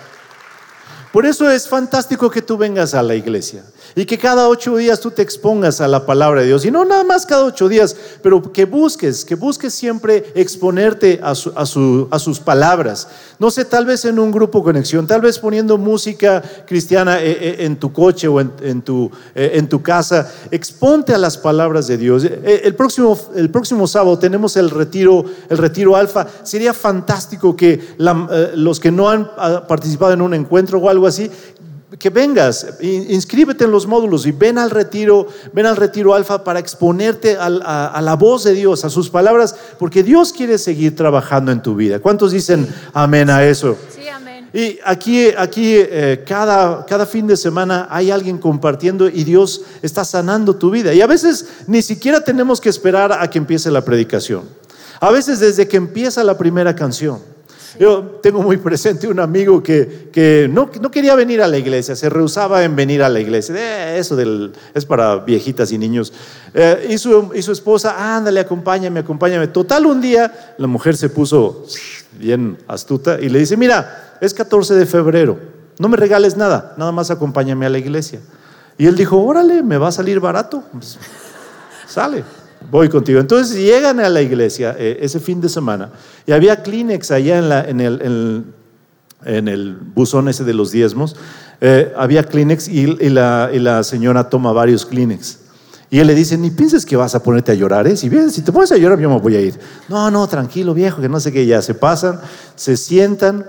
[1.12, 3.64] Por eso es fantástico que tú vengas a la iglesia
[3.96, 6.66] y que cada ocho días tú te expongas a la palabra de Dios.
[6.66, 11.34] Y no nada más cada ocho días, pero que busques, que busques siempre exponerte a,
[11.34, 13.08] sus palabras.
[13.40, 17.56] No sé, tal vez en un grupo conexión, tal vez poniendo música cristiana eh, eh,
[17.60, 20.30] en tu coche o en, tu, eh, en tu casa.
[20.52, 22.26] Exponte a las palabras de Dios.
[22.26, 26.28] El próximo, el próximo sábado tenemos el retiro, el retiro alfa.
[26.44, 31.32] Sería fantástico que los que no han ah, participado en un encuentro o algo así,
[32.00, 36.60] que vengas, inscríbete en los módulos y ven al retiro, ven al retiro alfa para
[36.60, 37.50] exponerte a,
[38.02, 42.00] la voz de Dios, a sus palabras, porque Dios quiere seguir trabajando en tu vida.
[42.00, 43.78] ¿Cuántos dicen amén a eso?
[43.96, 44.50] Sí, amén.
[44.54, 50.04] Y aquí, aquí eh, cada, cada fin de semana hay alguien compartiendo y Dios está
[50.04, 50.94] sanando tu vida.
[50.94, 54.44] Y a veces ni siquiera tenemos que esperar a que empiece la predicación.
[55.00, 57.35] A veces desde que empieza la primera canción.
[57.80, 61.96] Yo tengo muy presente un amigo que, que no, no, quería venir a la iglesia,
[61.96, 63.56] se rehusaba en venir a la iglesia.
[63.58, 66.14] Eh, eso del, es para viejitas y niños.
[66.54, 69.48] Eh, y, su, y, su, esposa, ándale, acompáñame, acompáñame.
[69.48, 71.66] Total, un día la mujer se puso
[72.18, 75.38] bien astuta y le dice, mira, es 14 de febrero,
[75.80, 78.22] no me regales nada, nada más acompáñame a la iglesia.
[78.78, 80.64] Y él dijo, órale, me va a salir barato.
[80.72, 80.98] Pues,
[81.88, 82.24] sale
[82.72, 83.20] voy contigo.
[83.20, 85.92] Entonces llegan a la iglesia eh, ese fin de semana
[86.26, 88.46] y había Kleenex allá en, la, en, el,
[89.24, 91.16] en, el, buzón ese de los diezmos.
[91.62, 95.40] Eh, había Kleenex y, la, y, la, señora toma varios Kleenex.
[95.90, 97.96] Y él le dice, ni pienses que vas a ponerte a llorar, ¿eh?
[97.96, 99.58] Si, bien, si te pones a llorar, yo me voy a ir.
[99.88, 101.46] No, no, tranquilo, viejo, que no sé qué.
[101.46, 102.20] Ya se pasan,
[102.56, 103.46] se sientan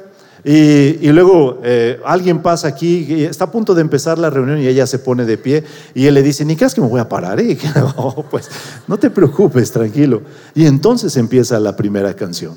[0.49, 4.87] y, luego eh, alguien pasa aquí, está a punto de empezar la reunión y ella
[4.87, 7.41] se pone de pie y él le dice, ni creas que me voy a parar,
[7.41, 7.59] ¿eh?
[8.31, 8.49] pues
[8.87, 10.23] no te preocupes, tranquilo.
[10.55, 12.55] Y entonces empieza la primera canción.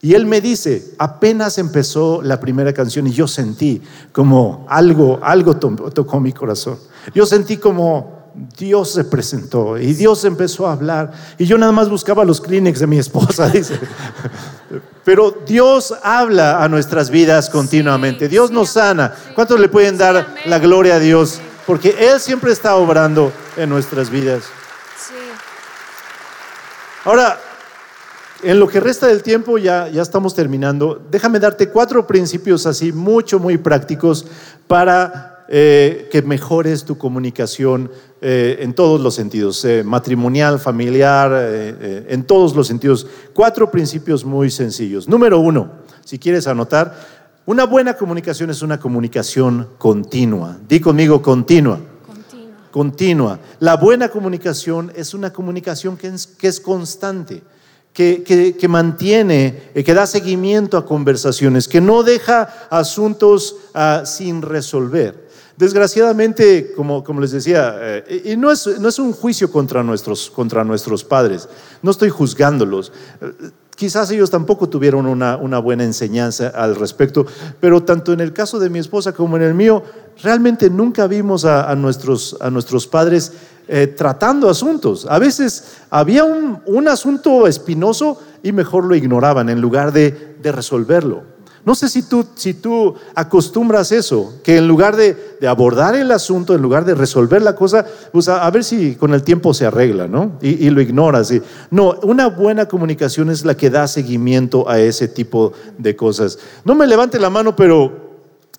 [0.00, 3.82] Y él me dice, apenas empezó la primera canción y yo sentí
[4.12, 6.78] como algo, algo tocó mi corazón.
[7.14, 8.16] Yo sentí como
[8.56, 11.12] Dios se presentó y Dios empezó a hablar.
[11.36, 13.78] Y yo nada más buscaba los Kleenex de mi esposa, dice.
[15.04, 18.28] Pero Dios habla a nuestras vidas continuamente.
[18.28, 19.14] Dios nos sana.
[19.34, 21.40] ¿Cuántos le pueden dar la gloria a Dios?
[21.66, 24.44] Porque Él siempre está obrando en nuestras vidas.
[27.04, 27.38] Ahora,
[28.42, 31.00] en lo que resta del tiempo, ya, ya estamos terminando.
[31.10, 34.26] Déjame darte cuatro principios así, mucho, muy prácticos
[34.66, 37.88] para eh, que mejores tu comunicación
[38.20, 41.30] eh, en todos los sentidos, eh, matrimonial, familiar,
[42.08, 43.06] en todos los sentidos.
[43.32, 45.08] Cuatro principios muy sencillos.
[45.08, 45.70] Número uno,
[46.04, 46.96] si quieres anotar,
[47.44, 50.58] una buena comunicación es una comunicación continua.
[50.68, 51.78] Di conmigo continua.
[52.72, 53.38] Continua.
[53.60, 57.44] La buena comunicación es una comunicación que es, constante.
[57.92, 65.25] Que, mantiene, que da seguimiento a conversaciones, que no deja asuntos ah, sin resolver.
[65.56, 68.66] Desgraciadamente, como, les decía, eh, y no es,
[68.98, 71.48] un juicio contra nuestros, padres,
[71.80, 72.92] no estoy juzgándolos.
[73.22, 73.32] Eh,
[73.74, 77.24] quizás ellos tampoco tuvieron una, buena enseñanza al respecto,
[77.58, 79.82] pero tanto en el caso de mi esposa como en el mío,
[80.22, 82.36] realmente nunca vimos a, nuestros,
[82.90, 83.32] padres
[83.66, 85.06] eh, tratando asuntos.
[85.08, 91.35] A veces había un, un, asunto espinoso y mejor lo ignoraban en lugar de resolverlo.
[91.66, 96.54] No sé si tú, si tú acostumbras eso, que en lugar de, abordar el asunto,
[96.54, 100.06] en lugar de resolver la cosa, pues a, ver si con el tiempo se arregla,
[100.06, 100.38] ¿no?
[100.40, 101.32] Y, lo ignoras.
[101.72, 106.38] No, una buena comunicación es la que da seguimiento a ese tipo de cosas.
[106.64, 108.05] No me levante la mano, pero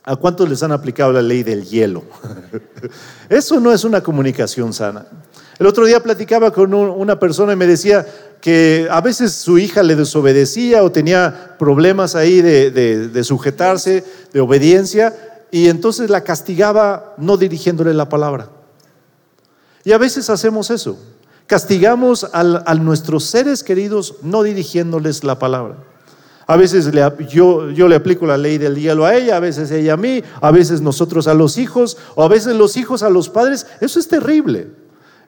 [0.07, 2.03] ¿a cuántos les han aplicado la ley del hielo?
[3.29, 5.05] Eso no es una comunicación sana.
[5.59, 8.05] El otro día platicaba con una persona y me decía
[8.39, 15.13] que a veces su hija le desobedecía o tenía problemas ahí de, sujetarse, de obediencia,
[15.51, 18.49] y entonces la castigaba no dirigiéndole la palabra.
[19.83, 20.97] Y a veces hacemos eso.
[21.47, 25.77] Castigamos a nuestros seres queridos no dirigiéndoles la palabra.
[26.47, 26.89] A veces
[27.29, 30.23] yo, yo le aplico la ley del hielo a ella, a veces ella a mí,
[30.39, 33.67] a veces nosotros a los hijos, o a veces los hijos a los padres.
[33.81, 34.67] Eso es terrible.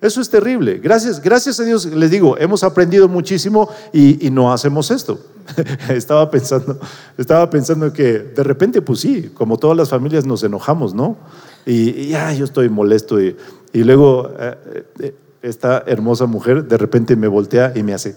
[0.01, 0.77] Eso es terrible.
[0.77, 5.19] Gracias, gracias a Dios, les digo, hemos aprendido muchísimo y, no hacemos esto.
[5.89, 6.79] estaba, pensando,
[7.17, 11.17] estaba pensando que de repente, pues sí, como todas las familias nos enojamos, ¿no?
[11.65, 13.35] Y, ya yo estoy molesto y,
[13.73, 18.15] luego eh, eh, esta hermosa mujer de repente me voltea y me hace.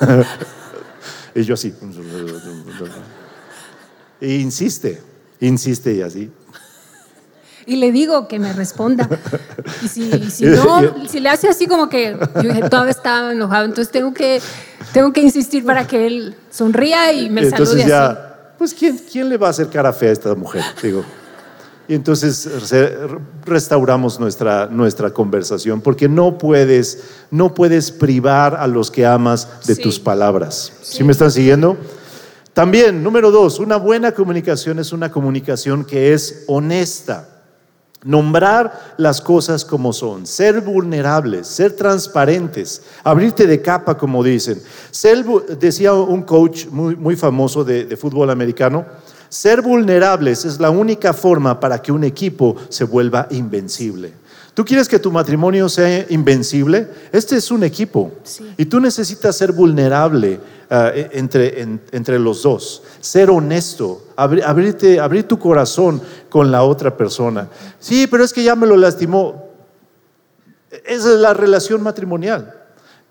[1.34, 1.74] y yo así.
[4.20, 5.00] e insiste,
[5.40, 6.30] insiste y así
[7.66, 9.08] y le digo que me responda.
[9.82, 13.90] Y si, no, si le hace así como que yo dije, todavía estaba enojado, entonces
[13.90, 14.40] tengo que,
[14.92, 18.18] tengo que insistir para que él sonría y me entonces salude ya, así.
[18.58, 20.62] pues ¿quién, quién le va a hacer cara fea a esta mujer?
[20.82, 21.04] Digo.
[21.88, 22.48] Y entonces
[23.44, 29.74] restauramos nuestra, nuestra conversación, porque no puedes, no puedes privar a los que amas de
[29.76, 30.72] tus palabras.
[30.82, 31.76] ¿Sí me están siguiendo?
[32.54, 37.28] También, número dos, una buena comunicación es una comunicación que es honesta.
[38.04, 44.60] Nombrar las cosas como son, ser vulnerables, ser transparentes, abrirte de capa, como dicen.
[44.90, 45.24] Ser,
[45.58, 48.84] decía un coach muy, muy famoso de, de fútbol americano,
[49.32, 54.12] ser vulnerables es la única forma para que un equipo se vuelva invencible.
[54.52, 56.86] ¿Tú quieres que tu matrimonio sea invencible?
[57.10, 58.12] Este es un equipo
[58.58, 65.26] y tú necesitas ser vulnerable ah, e, entre, entre los dos, ser honesto, abrirte, abrir
[65.26, 67.48] tu corazón con la otra persona.
[67.80, 69.48] Sí, pero es que ya me lo lastimó.
[70.84, 72.61] Esa es la relación matrimonial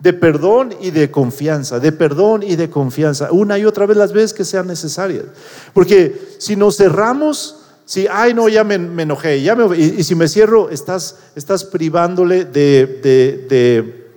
[0.02, 4.12] de perdón y de confianza, de perdón y de confianza, una y otra vez las
[4.12, 5.26] veces que sean necesarias.
[5.72, 10.26] Porque si nos cerramos, si, ay no, ya me, enojé, ya me, y, si me
[10.26, 14.08] cierro, estás, estás privándole de,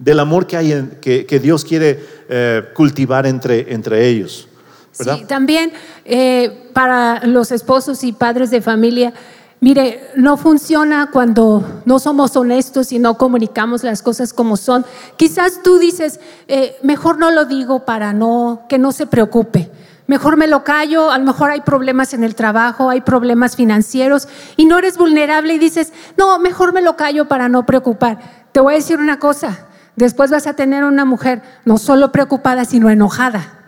[0.00, 4.48] del amor que, hay en, que, Dios quiere eh, cultivar entre, entre ellos.
[4.90, 5.72] Sí, también
[6.04, 9.14] eh, para los esposos y padres de familia,
[9.62, 14.86] Mire, no funciona cuando no somos honestos y no comunicamos las cosas como son.
[15.18, 16.18] Quizás tú dices,
[16.48, 19.70] eh, mejor no lo digo para no que no se preocupe.
[20.06, 24.28] Mejor me lo callo, a lo mejor hay problemas en el trabajo, hay problemas financieros
[24.56, 28.18] y no eres vulnerable y dices, no, mejor me lo callo para no preocupar.
[28.52, 32.64] Te voy a decir una cosa, después vas a tener una mujer no solo preocupada,
[32.64, 33.59] sino enojada.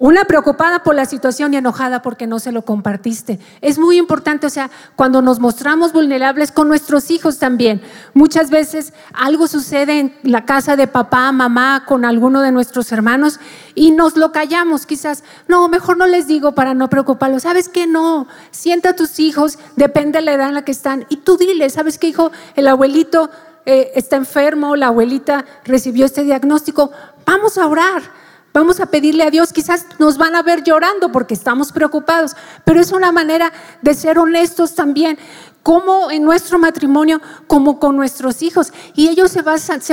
[0.00, 3.38] Una preocupada por la situación y enojada porque no se lo compartiste.
[3.60, 7.82] Es muy importante, o sea, cuando nos mostramos vulnerables con nuestros hijos también.
[8.14, 13.40] Muchas veces algo sucede en la casa de papá, mamá, con alguno de nuestros hermanos
[13.74, 14.86] y nos lo callamos.
[14.86, 17.42] Quizás, no, mejor no les digo para no preocuparlos.
[17.42, 17.86] ¿Sabes qué?
[17.86, 21.04] No, sienta a tus hijos, depende de la edad en la que están.
[21.10, 22.32] Y tú dile, ¿sabes qué, hijo?
[22.56, 23.28] El abuelito
[23.66, 26.90] eh, está enfermo, la abuelita recibió este diagnóstico.
[27.26, 28.19] Vamos a orar
[28.52, 32.34] Vamos a pedirle a Dios, quizás nos van a ver llorando porque estamos preocupados,
[32.64, 35.18] pero es una manera de ser honestos también,
[35.62, 38.72] como en nuestro matrimonio, como con nuestros hijos.
[38.96, 39.42] Y ellos se,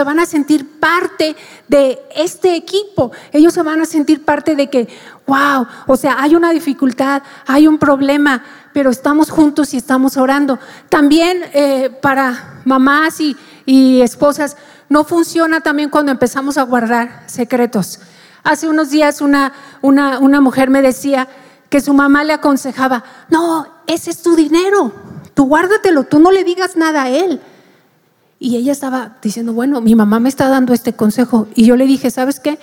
[0.04, 1.36] van a sentir parte
[1.68, 4.88] de este equipo, ellos se van a sentir parte de que,
[5.28, 8.44] wow, o sea, hay una dificultad, hay un problema,
[8.74, 10.58] pero estamos juntos y estamos orando.
[10.90, 14.58] También eh, para mamás y esposas,
[14.90, 18.00] no funciona también cuando empezamos a guardar secretos.
[18.48, 21.28] Hace unos días una, una, una mujer me decía
[21.68, 24.94] que su mamá le aconsejaba, no, ese es tu dinero,
[25.34, 27.42] tú guárdatelo, tú no le digas nada a él.
[28.40, 31.50] Y ella estaba diciendo, bueno, mi mamá me está dando este consejo.
[31.56, 32.58] Y yo le dije, ¿sabes qué?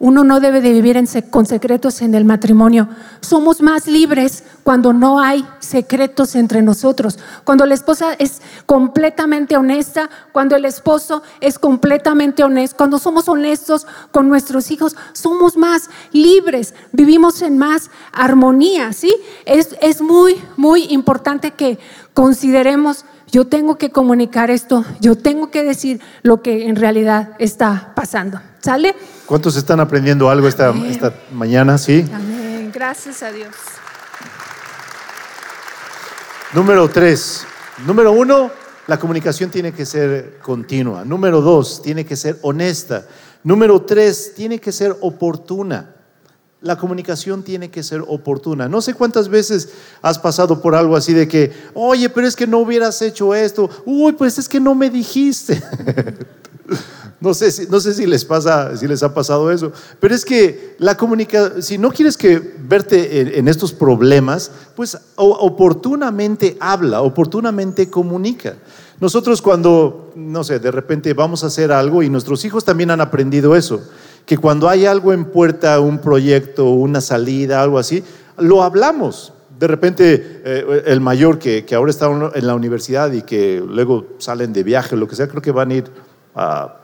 [0.00, 2.88] Uno no debe de vivir con secretos en el matrimonio.
[3.20, 7.18] Somos más libres cuando no hay secretos entre nosotros.
[7.44, 13.86] Cuando la esposa es completamente honesta, cuando el esposo es completamente honesto, cuando somos honestos
[14.10, 19.14] con nuestros hijos, somos más libres, vivimos en más armonía, ¿sí?
[19.44, 21.78] Es, es muy, muy importante que
[22.14, 27.92] consideremos yo tengo que comunicar esto, yo tengo que decir lo que en realidad está
[27.94, 28.40] pasando.
[28.60, 28.94] ¿Sale?
[29.26, 31.78] ¿Cuántos están aprendiendo algo esta, esta mañana?
[31.78, 32.04] Sí.
[32.12, 32.70] Amén.
[32.74, 33.54] Gracias a Dios.
[36.52, 37.46] Número tres.
[37.86, 38.50] Número uno,
[38.86, 41.04] la comunicación tiene que ser continua.
[41.04, 43.06] Número dos, tiene que ser honesta.
[43.42, 45.94] Número tres, tiene que ser oportuna.
[46.62, 48.68] La comunicación tiene que ser oportuna.
[48.68, 49.70] No sé cuántas veces
[50.02, 53.70] has pasado por algo así de que, oye, pero es que no hubieras hecho esto.
[53.86, 55.62] Uy, pues es que no me dijiste.
[57.20, 60.24] No sé, si, no sé si les pasa, si les ha pasado eso, pero es
[60.24, 67.90] que la comunicación, si no quieres que verte en, estos problemas, pues oportunamente habla, oportunamente
[67.90, 68.54] comunica.
[69.00, 73.02] Nosotros cuando, no sé, de repente vamos a hacer algo y nuestros hijos también han
[73.02, 73.82] aprendido eso,
[74.26, 78.04] que cuando hay algo en puerta, un proyecto, una salida, algo así,
[78.38, 79.32] lo hablamos.
[79.58, 84.06] De repente, eh, el mayor que, que ahora está en la universidad y que luego
[84.18, 85.84] salen de viaje, lo que sea, creo que van a ir
[86.34, 86.80] a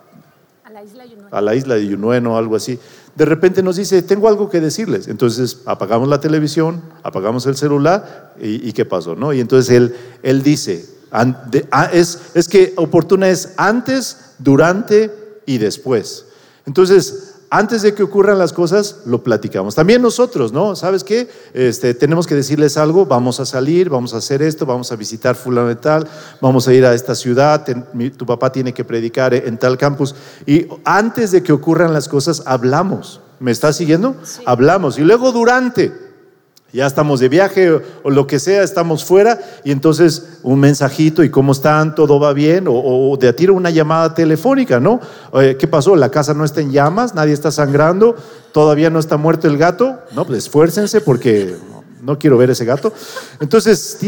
[1.30, 2.78] a la isla de Yunueno o algo así,
[3.14, 5.08] de repente nos dice, tengo algo que decirles.
[5.08, 9.16] Entonces apagamos la televisión, apagamos el celular y, ¿qué pasó?
[9.16, 9.32] ¿no?
[9.32, 15.10] Y entonces él, él dice, ah, es, es que oportuna es antes, durante
[15.46, 16.25] y después.
[16.66, 19.76] Entonces, antes de que ocurran las cosas, lo platicamos.
[19.76, 20.74] También nosotros, ¿no?
[20.74, 21.28] ¿Sabes qué?
[21.54, 25.36] Este, tenemos que decirles algo, vamos a salir, vamos a hacer esto, vamos a visitar
[25.36, 26.08] fulano de tal,
[26.40, 27.64] vamos a ir a esta ciudad,
[28.16, 30.14] tu papá tiene que predicar en tal campus.
[30.44, 33.20] Y antes de que ocurran las cosas, hablamos.
[33.38, 34.16] ¿Me estás siguiendo?
[34.44, 34.98] Hablamos.
[34.98, 36.05] Y luego durante
[36.76, 37.70] ya estamos de viaje
[38.02, 42.34] o, lo que sea, estamos fuera y entonces un mensajito y cómo están, todo va
[42.34, 45.00] bien o, de a tiro una llamada telefónica, ¿no?
[45.32, 45.96] ¿Qué pasó?
[45.96, 47.14] ¿La casa no está en llamas?
[47.14, 48.14] ¿Nadie está sangrando?
[48.52, 50.00] ¿Todavía no está muerto el gato?
[50.12, 51.56] No, pues esfuércense porque
[52.02, 52.92] no quiero ver ese gato.
[53.40, 53.98] Entonces,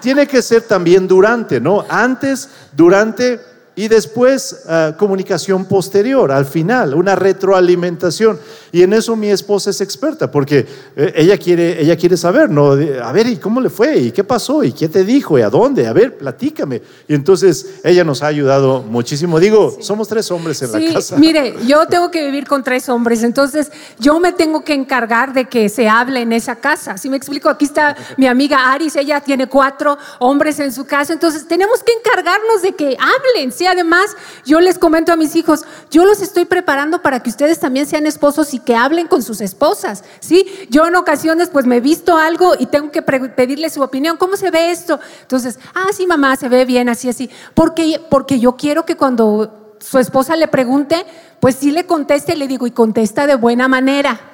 [0.00, 1.84] tiene que ser también durante, ¿no?
[1.90, 3.38] Antes, durante
[3.74, 8.38] y después eh, comunicación posterior, al final, una retroalimentación.
[8.70, 10.66] Y en eso mi esposa es experta, porque
[10.96, 12.72] eh, ella, quiere, ella quiere saber, ¿no?
[12.72, 13.98] A ver, ¿y cómo le fue?
[13.98, 14.62] ¿Y qué pasó?
[14.64, 15.38] ¿Y qué te dijo?
[15.38, 15.86] ¿Y a dónde?
[15.86, 16.82] A ver, platícame.
[17.08, 19.40] Y entonces ella nos ha ayudado muchísimo.
[19.40, 21.16] Digo, somos tres hombres en la casa.
[21.16, 25.46] Mire, yo tengo que vivir con tres hombres, entonces yo me tengo que encargar de
[25.46, 26.98] que se hable en esa casa.
[26.98, 31.12] Si me explico, aquí está mi amiga Aris, ella tiene cuatro hombres en su casa,
[31.12, 36.04] entonces tenemos que encargarnos de que hablen además, yo les comento a mis hijos, yo
[36.04, 40.04] los estoy preparando para que ustedes también sean esposos y que hablen con sus esposas,
[40.20, 40.46] ¿sí?
[40.70, 44.50] Yo en ocasiones pues me visto algo y tengo que pedirle su opinión, ¿cómo se
[44.50, 44.98] ve esto?
[45.22, 47.30] Entonces, ah, sí, mamá, se ve bien, así, así.
[47.54, 51.04] Porque, porque yo quiero que cuando su esposa le pregunte,
[51.40, 54.31] pues sí le conteste, le digo, y contesta de buena manera.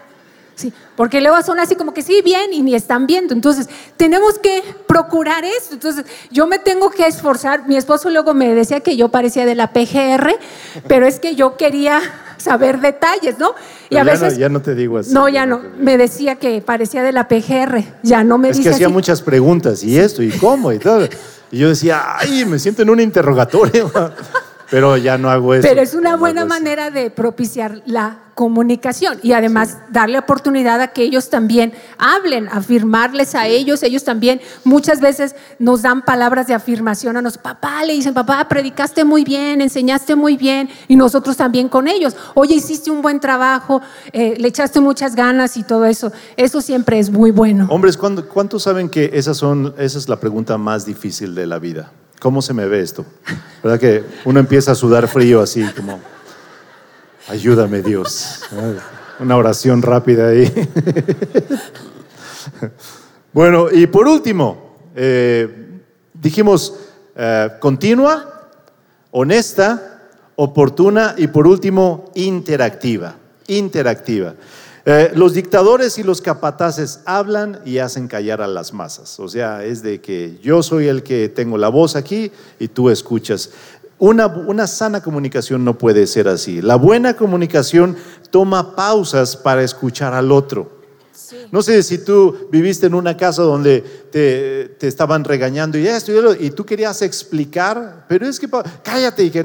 [0.58, 3.32] Sí, porque luego son así como que sí, bien, y ni están viendo.
[3.32, 5.74] Entonces, tenemos que procurar eso.
[5.74, 7.68] Entonces, yo me tengo que esforzar.
[7.68, 10.36] Mi esposo luego me decía que yo parecía de la PGR,
[10.88, 12.00] pero es que yo quería
[12.38, 13.54] saber detalles, ¿no?
[13.88, 14.36] Y a veces.
[14.36, 15.14] ya no te digo así.
[15.14, 15.62] No, ya no.
[15.78, 17.84] Me decía que parecía de la PGR.
[18.02, 21.08] Ya no me Es que hacía muchas preguntas, y esto, y cómo, y todo.
[21.52, 23.92] Y yo decía, ay, me siento en un interrogatorio.
[24.70, 25.66] Pero ya no hago eso.
[25.66, 31.02] Pero es una buena manera de propiciar la comunicación y además darle oportunidad a que
[31.02, 33.82] ellos también hablen, afirmarles a ellos.
[33.82, 37.42] Ellos también muchas veces nos dan palabras de afirmación a nosotros.
[37.42, 42.14] Papá, le dicen, papá, predicaste muy bien, enseñaste muy bien y nosotros también con ellos.
[42.34, 43.80] Oye, hiciste un buen trabajo,
[44.12, 46.12] eh, le echaste muchas ganas y todo eso.
[46.36, 47.66] Eso siempre es muy bueno.
[47.70, 51.90] Hombres, ¿cuántos saben que esas son, esa es la pregunta más difícil de la vida?
[52.20, 53.04] ¿Cómo se me ve esto?
[53.62, 56.00] ¿Verdad que uno empieza a sudar frío así como,
[57.28, 58.40] ayúdame Dios?
[59.20, 60.52] Una oración rápida ahí.
[63.30, 65.80] Bueno, y por último, eh,
[66.14, 66.74] dijimos
[67.14, 68.48] eh, continua,
[69.10, 73.14] honesta, oportuna y por último interactiva.
[73.48, 74.34] Interactiva.
[74.90, 79.20] Eh, los dictadores y los capataces hablan y hacen callar a las masas.
[79.20, 82.88] O sea, es de que yo soy el que tengo la voz aquí y tú
[82.88, 83.50] escuchas.
[83.98, 86.62] Una, una, sana comunicación no puede ser así.
[86.62, 87.98] La buena comunicación
[88.30, 90.77] toma pausas para escuchar al otro.
[91.50, 96.50] No sé si tú viviste en una casa donde te, estaban regañando y esto y,
[96.50, 98.48] tú querías explicar, pero es que
[98.82, 99.44] cállate y que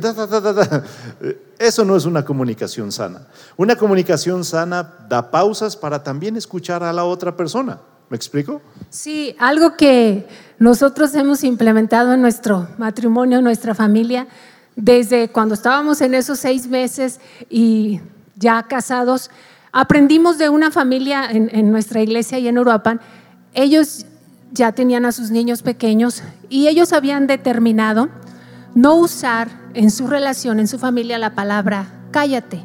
[1.60, 3.28] eso no es una comunicación sana.
[3.58, 7.80] Una comunicación sana da pausas para también escuchar a la otra persona.
[8.10, 8.62] ¿Me explico?
[8.90, 10.28] Sí, algo que
[10.60, 14.28] nosotros hemos implementado en nuestro matrimonio, en nuestra familia,
[14.76, 17.20] desde cuando estábamos en esos seis meses
[17.50, 18.02] y
[18.36, 19.30] ya casados,
[19.76, 23.02] Aprendimos de una familia en, nuestra iglesia y en Uruapan,
[23.56, 24.06] ellos
[24.52, 28.10] ya tenían a sus niños pequeños y ellos habían determinado
[28.76, 32.64] no usar en su relación, en su familia, la palabra cállate.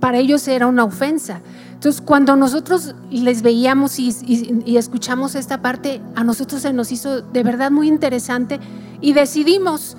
[0.00, 1.42] Para ellos era una ofensa.
[1.74, 4.08] Entonces, cuando nosotros les veíamos y,
[4.76, 8.58] escuchamos esta parte, a nosotros se nos hizo de verdad muy interesante
[9.00, 9.96] y decidimos,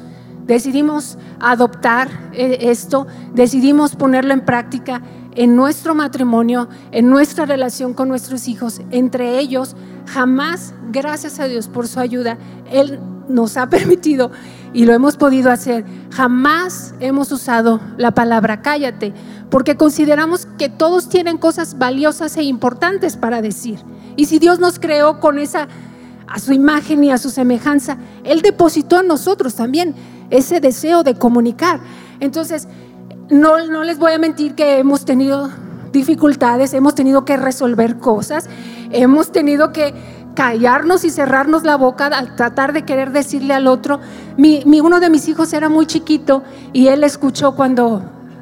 [0.49, 5.03] decidimos adoptar eh, esto, decidimos ponerlo en práctica
[5.35, 9.75] en nuestro matrimonio, en nuestra relación con nuestros hijos, entre ellos,
[10.07, 12.39] jamás, gracias a Dios por su ayuda,
[12.71, 14.31] Él nos ha permitido
[14.73, 19.13] y lo hemos podido hacer, jamás hemos usado la palabra cállate,
[19.51, 23.79] porque consideramos que todos tienen cosas valiosas e importantes para decir.
[24.15, 25.67] Y si Dios nos creó con esa,
[26.27, 29.93] a su imagen y a su semejanza, Él depositó en nosotros también
[30.29, 31.79] ese deseo de comunicar.
[32.19, 32.67] Entonces,
[33.29, 35.49] no, no les voy a mentir que hemos tenido
[35.91, 38.47] dificultades, hemos tenido que resolver cosas,
[38.91, 39.93] hemos tenido que
[40.35, 43.99] callarnos y cerrarnos la boca al tratar de querer decirle al otro.
[44.37, 48.01] Mi, uno de mis hijos era muy chiquito y él escuchó cuando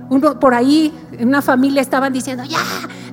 [0.10, 2.60] uno por ahí en una familia estaban diciendo, ya,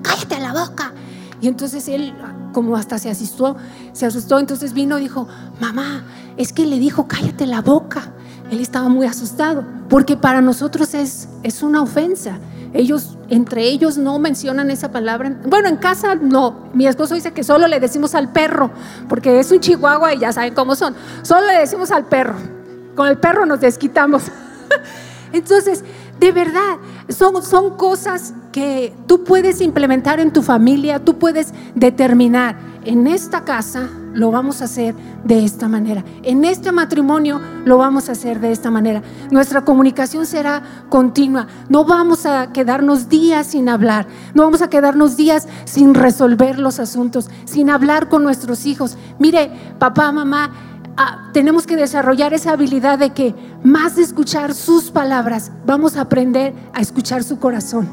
[0.03, 0.93] cállate la boca.
[1.41, 2.15] Y entonces él
[2.53, 3.57] como hasta se asustó,
[3.93, 5.27] se asustó, entonces vino y dijo,
[5.61, 6.05] mamá,
[6.37, 8.13] es que le dijo, cállate la boca.
[8.51, 12.39] Él estaba muy asustado, porque para nosotros es, es una ofensa.
[12.73, 15.37] ellos, entre ellos no mencionan esa palabra.
[15.47, 16.69] Bueno, en casa no.
[16.75, 18.71] Mi esposo dice que solo le decimos al perro,
[19.09, 20.95] porque es un chihuahua y ya saben cómo son.
[21.23, 22.35] Solo le decimos al perro.
[22.95, 24.25] Con el perro nos desquitamos.
[25.33, 25.83] Entonces,
[26.21, 26.77] de verdad,
[27.09, 33.45] son, son cosas que tú puedes implementar en tu familia, tú puedes determinar en esta
[33.45, 34.95] casa lo vamos a hacer
[35.25, 36.05] de esta manera.
[36.23, 39.03] En este matrimonio lo vamos a hacer de esta manera.
[39.31, 41.47] Nuestra comunicación será continua.
[41.69, 44.07] No vamos a quedarnos días sin hablar.
[44.33, 48.97] No vamos a quedarnos días sin resolver los asuntos, sin hablar con nuestros hijos.
[49.19, 50.53] Mire, papá, mamá,
[50.97, 53.35] ah, tenemos que desarrollar esa habilidad de que
[53.65, 57.89] más de escuchar sus palabras, vamos a aprender a escuchar su corazón.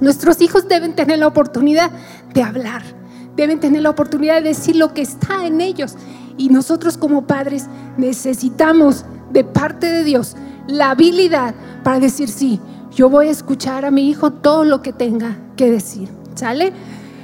[0.00, 1.90] Nuestros hijos deben tener la oportunidad
[2.34, 3.01] de hablar
[3.36, 5.96] deben tener la oportunidad de decir lo que está en ellos.
[6.36, 7.66] Y nosotros como padres
[7.96, 12.60] necesitamos de parte de Dios la habilidad para decir, sí,
[12.94, 16.08] yo voy a escuchar a mi hijo todo lo que tenga que decir.
[16.34, 16.72] ¿Sale?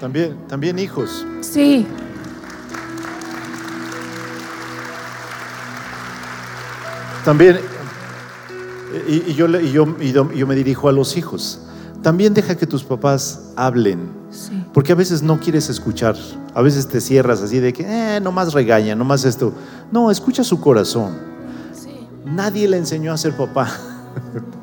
[0.01, 1.27] También, también hijos.
[1.41, 1.87] Sí.
[7.25, 7.59] También,
[9.07, 11.61] y, yo, y yo, y yo me dirijo a los hijos.
[12.03, 14.11] También deja que tus papás hablen
[14.79, 16.15] porque a veces no quieres escuchar,
[16.55, 19.53] a veces te cierras así de que, eh, más regaña, no más esto.
[19.91, 21.19] No, escucha su corazón.
[22.25, 23.73] Nadie le enseñó a ser papá.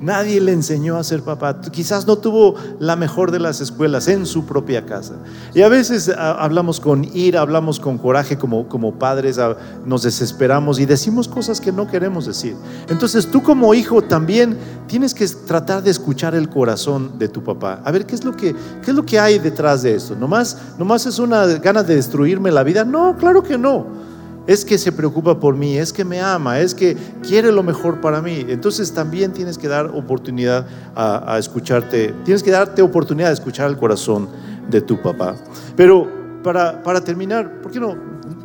[0.00, 1.60] Nadie le enseñó a ser papá.
[1.72, 5.14] Quizás no tuvo la mejor de las escuelas en su propia casa.
[5.54, 10.02] Y a veces ah, hablamos con ira, hablamos con coraje como, como padres, ah, nos
[10.02, 12.56] desesperamos y decimos cosas que no queremos decir.
[12.88, 17.80] Entonces tú como hijo también tienes que tratar de escuchar el corazón de tu papá.
[17.84, 20.14] A ver, ¿qué es lo que, qué es lo que hay detrás de esto?
[20.14, 22.84] ¿Nomás, ¿Nomás es una gana de destruirme la vida?
[22.84, 24.06] No, claro que no
[24.46, 28.00] es que se preocupa por mí, es que me ama, es que quiere lo mejor
[28.00, 28.44] para mí.
[28.48, 33.76] Entonces también tienes que dar oportunidad a, escucharte, tienes que darte oportunidad de escuchar el
[33.76, 34.28] corazón
[34.70, 35.36] de tu papá.
[35.74, 36.08] Pero
[36.42, 37.96] para, para terminar, ¿por qué no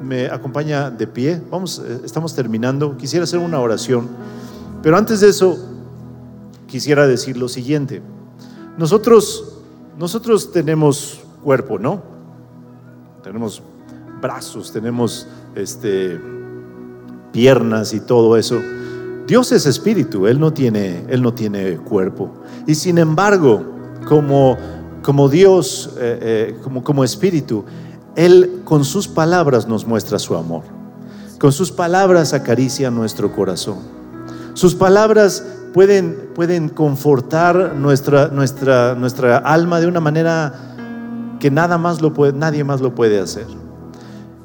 [0.01, 1.41] me acompaña de pie?
[1.51, 2.97] Vamos, eh, estamos terminando.
[2.97, 4.09] Quisiera hacer una oración,
[4.81, 5.57] pero antes de eso
[6.67, 8.01] quisiera decir lo siguiente.
[8.77, 9.59] Nosotros,
[9.99, 12.01] nosotros tenemos cuerpo, ¿no?
[13.21, 13.61] Tenemos
[14.21, 16.19] brazos, tenemos este,
[17.31, 18.59] piernas y todo eso.
[19.27, 22.31] Dios es espíritu, Él no tiene, Él no tiene cuerpo.
[22.67, 23.63] Y sin embargo,
[24.07, 24.57] como,
[25.03, 27.65] como Dios, eh, eh, como, como espíritu,
[28.15, 30.63] Él con sus palabras nos muestra su amor.
[31.39, 33.79] Con sus palabras acaricia nuestro corazón.
[34.53, 35.43] Sus palabras
[35.73, 40.53] pueden, pueden confortar nuestra, nuestra, nuestra alma de una manera
[41.39, 43.47] que nada más lo puede, nadie más lo puede hacer.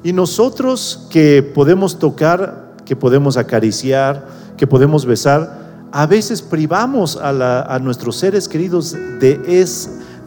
[0.03, 7.79] Y nosotros que podemos tocar, que podemos acariciar, que podemos besar, a veces privamos a,
[7.81, 9.37] nuestros seres queridos de,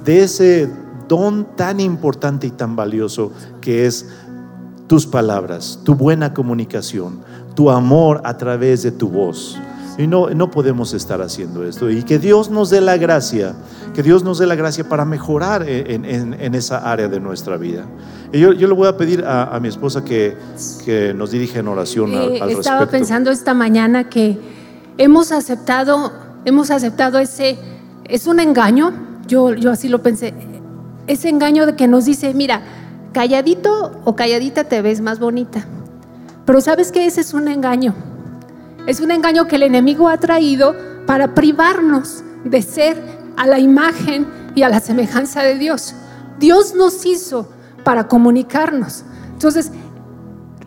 [0.04, 0.70] de ese
[1.08, 4.06] don tan importante y tan valioso que es
[4.86, 7.20] tus palabras, tu buena comunicación,
[7.54, 9.56] tu amor a través de tu voz.
[10.00, 11.90] Y no, no podemos estar haciendo esto.
[11.90, 13.54] Y que Dios nos dé la gracia,
[13.94, 17.84] que Dios nos dé la gracia para mejorar en, en, esa área de nuestra vida.
[18.32, 20.38] Y yo, yo le voy a pedir a, mi esposa que,
[20.86, 22.60] que, nos dirija en oración al, respecto.
[22.60, 24.38] Estaba pensando esta mañana que
[24.96, 26.12] hemos aceptado,
[26.46, 27.58] hemos aceptado ese,
[28.04, 28.92] es un engaño,
[29.26, 30.32] yo, yo así lo pensé,
[31.08, 32.62] ese engaño de que nos dice, mira,
[33.12, 35.66] calladito o calladita te ves más bonita.
[36.46, 37.94] Pero sabes que ese es un engaño.
[38.90, 40.74] Es un engaño que el enemigo ha traído
[41.06, 43.00] para privarnos de ser
[43.36, 44.26] a la imagen
[44.56, 45.94] y a la semejanza de Dios.
[46.40, 47.48] Dios nos hizo
[47.84, 49.04] para comunicarnos.
[49.32, 49.70] Entonces,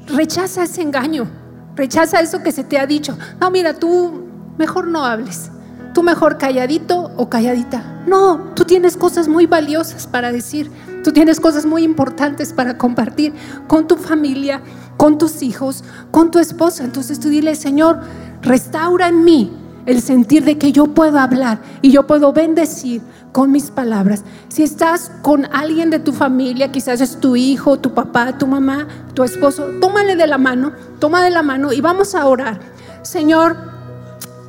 [0.07, 1.27] rechaza ese engaño,
[1.75, 3.17] rechaza eso que se te ha dicho.
[3.41, 4.23] No, mira, tú
[4.57, 5.51] mejor no hables,
[5.93, 8.03] tú mejor calladito o calladita.
[8.07, 10.71] No, tú tienes cosas muy valiosas para decir,
[11.03, 13.33] tú tienes cosas muy importantes para compartir
[13.67, 14.61] con tu familia,
[15.03, 16.85] con tus hijos, con tu esposa.
[16.85, 17.99] Entonces tú dile, Señor,
[18.41, 19.51] restaura en mí
[19.85, 23.01] el sentir de que yo puedo hablar y yo puedo bendecir
[23.33, 24.23] con mis palabras.
[24.47, 28.87] Si estás con alguien de tu familia, quizás es tu hijo, tu papá, tu mamá,
[29.13, 32.61] tu esposo, tómale de la mano, toma de la mano y vamos a orar.
[33.01, 33.57] Señor,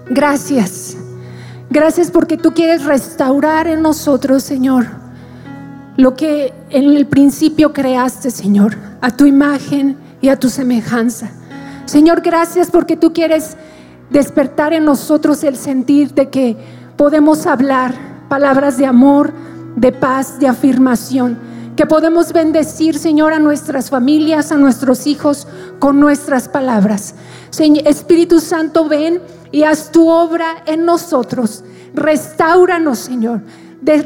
[0.09, 0.97] gracias.
[1.69, 4.87] Gracias porque tú quieres restaurar en nosotros, Señor,
[5.97, 11.29] lo que en el principio creaste, Señor, a tu imagen y a tu semejanza.
[11.85, 13.59] Señor, gracias porque tú quieres
[14.09, 16.57] despertar en nosotros el sentir de que
[16.97, 17.95] podemos hablar
[18.31, 19.35] palabras de amor,
[19.77, 21.39] de paz, de afirmación,
[21.77, 25.47] que podemos bendecir, Señor, a nuestras familias, a nuestros hijos
[25.79, 27.17] con nuestras palabras.
[27.51, 29.21] Señor, Espíritu Santo, ven
[29.53, 31.65] y haz tu obra en nosotros.
[31.93, 33.43] Restauranos, Señor.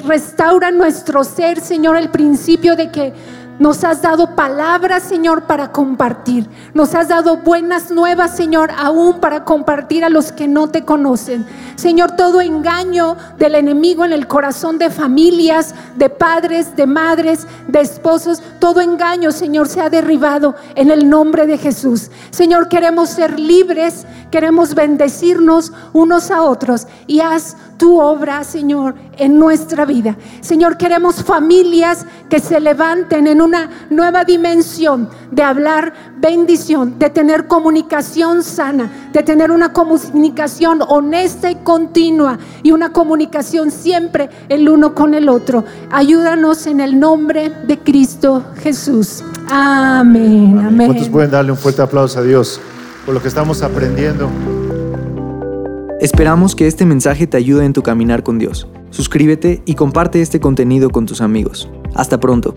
[0.05, 3.13] Restaura nuestro ser, Señor, el principio de que
[3.59, 6.49] nos has dado palabras, Señor, para compartir.
[6.75, 11.47] Nos has dado buenas nuevas, Señor, aún para compartir a los que no te conocen.
[11.77, 17.81] Señor, todo engaño del enemigo en el corazón de familias, de padres, de madres, de
[17.81, 22.11] esposos, todo engaño, Señor, se ha derribado en el nombre de Jesús.
[22.31, 29.39] Señor, queremos ser libres, queremos bendecirnos unos a otros y haz tu obra, Señor, en
[29.39, 30.17] nuestra vida.
[30.41, 37.47] Señor, queremos familias que se levanten en una nueva dimensión de hablar bendición, de tener
[37.47, 44.95] comunicación sana, de tener una comunicación honesta y continua y una comunicación siempre el uno
[44.95, 45.65] con el otro.
[45.91, 49.23] Ayúdanos en el nombre de Cristo Jesús.
[49.51, 50.59] Amén.
[50.59, 50.89] Amén.
[50.89, 52.61] ¿Cuántos pueden darle un fuerte aplauso a Dios
[53.05, 54.29] por lo que estamos aprendiendo?
[56.01, 58.69] Esperamos que este mensaje te ayude en tu caminar con Dios.
[58.91, 61.69] Suscríbete y comparte este contenido con tus amigos.
[61.93, 62.55] Hasta pronto.